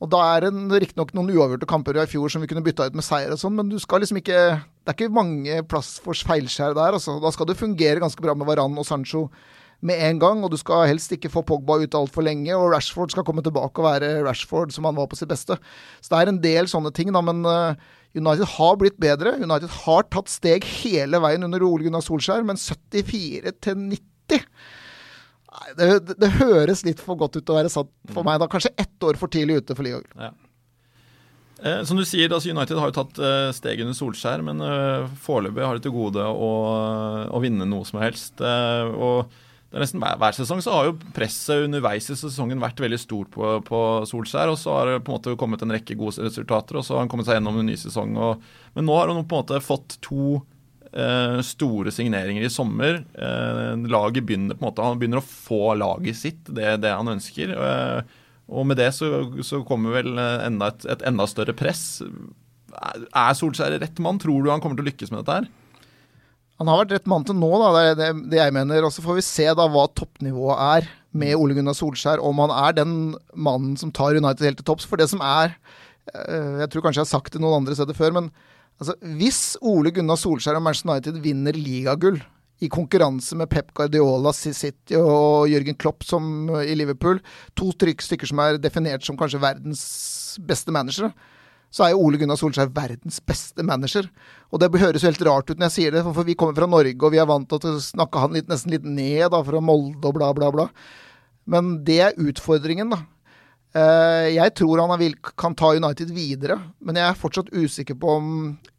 Og 0.03 0.11
da 0.11 0.21
er 0.35 0.47
det 0.47 0.81
riktignok 0.83 1.13
noen 1.15 1.31
uavgjorte 1.33 1.69
kamper 1.71 2.01
i 2.03 2.07
fjor 2.11 2.33
som 2.33 2.43
vi 2.43 2.49
kunne 2.51 2.65
bytta 2.67 2.89
ut 2.91 2.97
med 2.99 3.07
seier 3.07 3.31
og 3.33 3.39
sånn, 3.41 3.55
men 3.57 3.71
du 3.71 3.79
skal 3.81 4.03
liksom 4.03 4.19
ikke 4.21 4.39
Det 4.85 4.91
er 4.91 4.97
ikke 4.99 5.15
mange 5.17 5.63
plass 5.71 5.95
for 6.03 6.13
feilskjær 6.13 6.75
der, 6.77 6.99
altså. 6.99 7.17
Da 7.23 7.31
skal 7.33 7.49
det 7.49 7.57
fungere 7.57 8.03
ganske 8.03 8.21
bra 8.21 8.35
med 8.37 8.47
Varan 8.47 8.75
og 8.77 8.85
Sancho 8.85 9.31
med 9.85 10.01
en 10.09 10.21
gang, 10.23 10.45
og 10.45 10.53
du 10.53 10.59
skal 10.61 10.87
helst 10.89 11.13
ikke 11.15 11.31
få 11.33 11.45
Pogba 11.47 11.77
ut 11.83 11.97
altfor 11.99 12.25
lenge, 12.27 12.55
og 12.57 12.71
Rashford 12.73 13.13
skal 13.13 13.27
komme 13.27 13.45
tilbake 13.45 13.83
og 13.83 13.89
være 13.89 14.15
Rashford 14.25 14.73
som 14.75 14.89
han 14.89 14.97
var 14.97 15.11
på 15.11 15.19
sitt 15.21 15.31
beste. 15.31 15.59
Så 16.01 16.13
det 16.13 16.23
er 16.23 16.33
en 16.33 16.41
del 16.45 16.71
sånne 16.71 16.93
ting, 16.97 17.13
da, 17.15 17.21
men 17.25 17.45
uh, 17.45 17.77
United 18.17 18.49
har 18.57 18.79
blitt 18.81 18.97
bedre. 19.03 19.37
United 19.43 19.69
har 19.85 20.09
tatt 20.09 20.33
steg 20.33 20.67
hele 20.83 21.21
veien 21.23 21.45
under 21.47 21.67
Ole 21.67 21.87
Gunnar 21.87 22.05
Solskjær, 22.07 22.47
men 22.49 22.61
74 22.61 23.55
til 23.65 23.87
90 23.93 24.49
det, 25.77 25.87
det, 25.87 26.17
det, 26.19 26.31
høres 26.41 26.83
litt 26.87 27.03
for 27.03 27.19
godt 27.19 27.37
ut 27.39 27.45
til 27.45 27.55
å 27.55 27.61
være 27.61 27.71
sant 27.73 27.93
for 28.11 28.25
mm. 28.25 28.29
meg. 28.29 28.41
da 28.43 28.51
Kanskje 28.51 28.75
ett 28.81 29.07
år 29.07 29.19
for 29.21 29.31
tidlig 29.31 29.61
ute 29.63 29.77
for 29.77 29.87
ligagull. 29.87 30.09
Ja. 30.19 30.33
Eh, 31.65 31.81
som 31.87 31.99
du 31.99 32.05
sier, 32.09 32.33
altså 32.33 32.51
United 32.51 32.81
har 32.81 32.91
jo 32.91 32.97
tatt 32.97 33.21
eh, 33.23 33.49
steg 33.57 33.83
under 33.85 33.97
Solskjær, 33.97 34.43
men 34.47 34.61
eh, 34.65 35.07
foreløpig 35.25 35.65
har 35.65 35.79
de 35.79 35.87
til 35.87 35.95
gode 35.95 36.27
å, 36.27 36.51
å, 37.31 37.43
vinne 37.45 37.69
noe 37.71 37.87
som 37.89 38.03
helst. 38.03 38.43
Eh, 38.43 38.91
og 38.95 39.31
det 39.75 39.81
er 39.81 39.83
nesten 39.89 40.03
hver, 40.05 40.19
hver, 40.23 40.35
sesong 40.37 40.61
så 40.63 40.71
har 40.71 40.85
jo 40.87 40.93
presset 41.17 41.65
underveis 41.65 42.07
i 42.07 42.15
sesongen 42.15 42.61
vært 42.63 42.79
veldig 42.79 42.99
stort 43.03 43.33
på, 43.35 43.49
på, 43.67 43.79
Solskjær. 44.07 44.53
Og 44.53 44.59
så 44.61 44.71
har 44.71 44.87
det 44.87 45.01
på 45.03 45.11
en 45.11 45.17
måte 45.17 45.33
kommet 45.41 45.65
en 45.67 45.75
rekke 45.75 45.97
gode 45.99 46.23
resultater, 46.23 46.79
og 46.79 46.85
så 46.87 46.95
har 46.95 47.03
han 47.03 47.11
kommet 47.11 47.27
seg 47.27 47.41
gjennom 47.41 47.59
en 47.59 47.67
ny 47.67 47.75
sesong. 47.81 48.13
Og, 48.15 48.45
men 48.79 48.87
nå 48.87 48.95
har 48.95 49.11
han 49.11 49.19
på 49.19 49.35
en 49.35 49.43
måte 49.43 49.59
fått 49.67 49.97
to 50.07 50.37
eh, 50.93 51.41
store 51.43 51.91
signeringer 51.97 52.47
i 52.47 52.53
sommer. 52.55 53.01
Eh, 53.19 53.73
laget 53.91 54.29
begynner 54.29 54.55
på 54.55 54.63
en 54.63 54.69
måte, 54.69 54.87
Han 54.87 55.03
begynner 55.03 55.25
å 55.25 55.27
få 55.27 55.75
laget 55.81 56.23
sitt, 56.23 56.47
det, 56.47 56.77
det 56.87 56.95
han 56.95 57.11
ønsker. 57.17 57.59
Eh, 57.59 58.23
og 58.55 58.71
med 58.71 58.79
det 58.79 58.93
så, 58.95 59.11
så 59.43 59.65
kommer 59.67 59.99
vel 59.99 60.15
enda 60.15 60.71
et, 60.71 60.87
et, 60.87 61.03
enda 61.11 61.27
større 61.27 61.57
press. 61.59 61.99
Er 62.79 63.35
Solskjær 63.35 63.75
rett 63.83 63.99
mann? 63.99 64.23
Tror 64.23 64.39
du 64.39 64.55
han 64.55 64.63
kommer 64.63 64.79
til 64.79 64.87
å 64.87 64.93
lykkes 64.93 65.11
med 65.11 65.25
dette 65.25 65.41
her? 65.41 65.53
Han 66.63 66.71
har 66.71 66.85
vært 66.85 66.95
rett 66.95 67.09
mann 67.11 67.25
til 67.27 67.37
nå, 67.39 67.51
da, 67.59 67.71
det 67.75 67.85
er 67.85 67.97
det, 67.99 68.11
det 68.33 68.39
jeg 68.41 68.55
mener. 68.55 68.87
Og 68.87 68.95
så 68.95 69.03
får 69.05 69.19
vi 69.19 69.27
se 69.27 69.47
da 69.59 69.67
hva 69.71 69.89
toppnivået 69.91 70.65
er 70.79 70.91
med 71.15 71.37
Ole 71.39 71.57
Gunnar 71.57 71.77
Solskjær. 71.79 72.23
Om 72.23 72.45
han 72.45 72.55
er 72.55 72.77
den 72.79 72.97
mannen 73.35 73.79
som 73.81 73.93
tar 73.95 74.19
United 74.19 74.47
helt 74.47 74.61
til 74.63 74.69
topps. 74.71 74.87
For 74.89 75.01
det 75.01 75.11
som 75.11 75.23
er 75.25 75.57
eh, 76.15 76.61
Jeg 76.63 76.71
tror 76.73 76.87
kanskje 76.87 77.03
jeg 77.03 77.09
har 77.09 77.15
sagt 77.17 77.35
det 77.35 77.43
noen 77.43 77.63
andre 77.63 77.79
steder 77.79 77.99
før, 77.99 78.21
men 78.21 78.35
Altså, 78.81 78.97
hvis 79.19 79.41
Ole 79.63 79.93
Gunnar 79.95 80.19
Solskjær 80.19 80.59
og 80.59 80.65
Manchester 80.67 80.91
United 80.91 81.21
vinner 81.23 81.55
ligagull 81.55 82.19
i 82.63 82.71
konkurranse 82.73 83.37
med 83.39 83.51
Pep 83.53 83.71
Guardiola 83.77 84.33
City 84.35 84.97
og 84.99 85.51
Jørgen 85.51 85.79
Klopp 85.79 86.07
som 86.07 86.49
eh, 86.51 86.73
i 86.73 86.79
Liverpool, 86.79 87.21
to 87.59 87.71
stykker 87.75 88.27
som 88.31 88.43
er 88.43 88.59
definert 88.63 89.07
som 89.07 89.19
kanskje 89.21 89.43
verdens 89.43 89.85
beste 90.43 90.75
managere, 90.75 91.13
så 91.75 91.87
er 91.87 91.95
jo 91.95 92.05
Ole 92.07 92.21
Gunnar 92.21 92.39
Solskjær 92.39 92.71
verdens 92.75 93.19
beste 93.27 93.65
manager. 93.67 94.07
Og 94.55 94.61
det 94.63 94.71
høres 94.79 95.03
jo 95.03 95.11
helt 95.11 95.25
rart 95.27 95.49
ut 95.51 95.59
når 95.59 95.67
jeg 95.67 95.77
sier 95.77 95.97
det, 95.97 96.05
for 96.07 96.27
vi 96.27 96.37
kommer 96.39 96.55
fra 96.55 96.69
Norge, 96.71 97.01
og 97.01 97.11
vi 97.11 97.19
er 97.19 97.27
vant 97.27 97.49
til 97.51 97.73
å 97.73 97.81
snakke 97.83 98.23
han 98.23 98.37
litt, 98.37 98.47
nesten 98.51 98.77
litt 98.77 98.87
ned 98.87 99.33
da, 99.35 99.41
fra 99.47 99.63
Molde 99.65 100.07
og 100.07 100.15
bla, 100.15 100.31
bla, 100.37 100.53
bla. 100.55 100.69
Men 101.51 101.81
det 101.87 101.99
er 102.07 102.23
utfordringen, 102.23 102.95
da. 102.95 103.01
Eh, 103.75 104.29
jeg 104.37 104.55
tror 104.55 104.85
han 104.85 105.19
kan 105.35 105.59
ta 105.59 105.73
United 105.75 106.15
videre, 106.15 106.61
men 106.79 107.01
jeg 107.01 107.09
er 107.09 107.19
fortsatt 107.19 107.51
usikker 107.51 107.99
på 107.99 108.17
om 108.21 108.31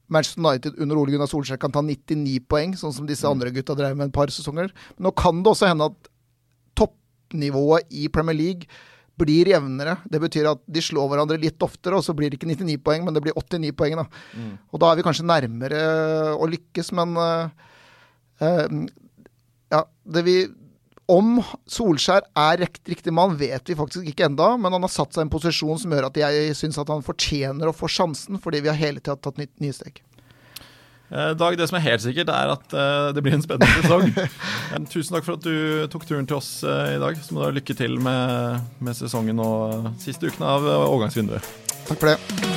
Manchester 0.08 0.40
United 0.46 0.80
under 0.80 1.02
Ole 1.02 1.12
Gunnar 1.12 1.28
Solskjær 1.28 1.60
kan 1.60 1.74
ta 1.76 1.84
99 1.84 2.40
poeng, 2.48 2.78
sånn 2.80 2.94
som 2.96 3.10
disse 3.10 3.28
andre 3.28 3.52
gutta 3.52 3.76
drev 3.76 3.98
med 3.98 4.08
en 4.08 4.16
par 4.16 4.32
sesonger. 4.32 4.72
Men 4.96 5.10
nå 5.10 5.16
kan 5.18 5.44
det 5.44 5.52
også 5.52 5.68
hende 5.72 5.90
at 5.92 6.12
toppnivået 6.80 7.92
i 7.92 8.08
Premier 8.08 8.38
League 8.38 8.70
blir 9.20 9.50
jevnere. 9.54 9.98
Det 10.12 10.20
betyr 10.24 10.50
at 10.52 10.62
de 10.68 10.84
slår 10.84 11.10
hverandre 11.12 11.40
litt 11.42 11.62
oftere, 11.64 11.98
og 11.98 12.06
så 12.06 12.16
blir 12.18 12.32
det 12.32 12.40
ikke 12.40 12.52
99 12.52 12.82
poeng, 12.86 13.06
men 13.06 13.16
det 13.16 13.24
blir 13.26 13.38
89 13.38 13.72
poeng. 13.78 13.98
Da. 14.02 14.06
Mm. 14.36 14.52
Og 14.72 14.84
da 14.84 14.92
er 14.92 15.00
vi 15.00 15.08
kanskje 15.08 15.28
nærmere 15.30 15.82
å 16.36 16.50
lykkes, 16.52 16.92
men 17.00 17.16
uh, 17.20 17.50
uh, 18.44 18.78
ja, 19.74 19.82
det 20.18 20.26
vi 20.28 20.38
om 21.12 21.38
Solskjær 21.70 22.26
er 22.40 22.64
riktig 22.66 23.14
mann, 23.14 23.36
vet 23.38 23.70
vi 23.70 23.78
faktisk 23.78 24.08
ikke 24.10 24.26
enda, 24.26 24.56
men 24.58 24.74
han 24.74 24.86
har 24.86 24.92
satt 24.92 25.14
seg 25.14 25.22
i 25.22 25.28
en 25.28 25.34
posisjon 25.34 25.78
som 25.82 25.94
gjør 25.94 26.08
at 26.10 26.18
jeg 26.18 26.56
syns 26.58 26.80
at 26.82 26.90
han 26.90 27.06
fortjener 27.06 27.70
å 27.70 27.76
få 27.76 27.90
sjansen, 27.92 28.40
fordi 28.42 28.64
vi 28.66 28.72
har 28.72 28.80
hele 28.80 29.04
tida 29.04 29.18
tatt 29.22 29.38
nye 29.38 29.76
steg. 29.76 30.02
Eh, 31.12 31.32
Dag, 31.38 31.58
det 31.58 31.68
som 31.70 31.78
er 31.78 31.86
helt 31.86 32.04
sikkert, 32.06 32.32
er 32.34 32.54
at 32.56 32.74
uh, 32.74 33.14
det 33.16 33.24
blir 33.26 33.38
en 33.38 33.46
spennende 33.46 33.70
sesong. 33.84 34.10
Tusen 34.90 35.18
takk 35.18 35.28
for 35.28 35.38
at 35.38 35.46
du 35.46 35.86
tok 35.94 36.08
turen 36.10 36.28
til 36.30 36.40
oss 36.40 36.58
uh, 36.66 36.96
i 36.96 37.00
dag. 37.02 37.20
Så 37.22 37.36
må 37.36 37.44
du 37.44 37.50
ha 37.50 37.54
lykke 37.56 37.78
til 37.78 38.00
med, 38.02 38.60
med 38.80 38.98
sesongen 38.98 39.42
og 39.44 39.92
siste 40.02 40.32
ukene 40.32 40.56
av 40.58 40.70
overgangsvinduet. 40.82 41.56
Takk 41.86 42.00
for 42.02 42.14
det. 42.16 42.55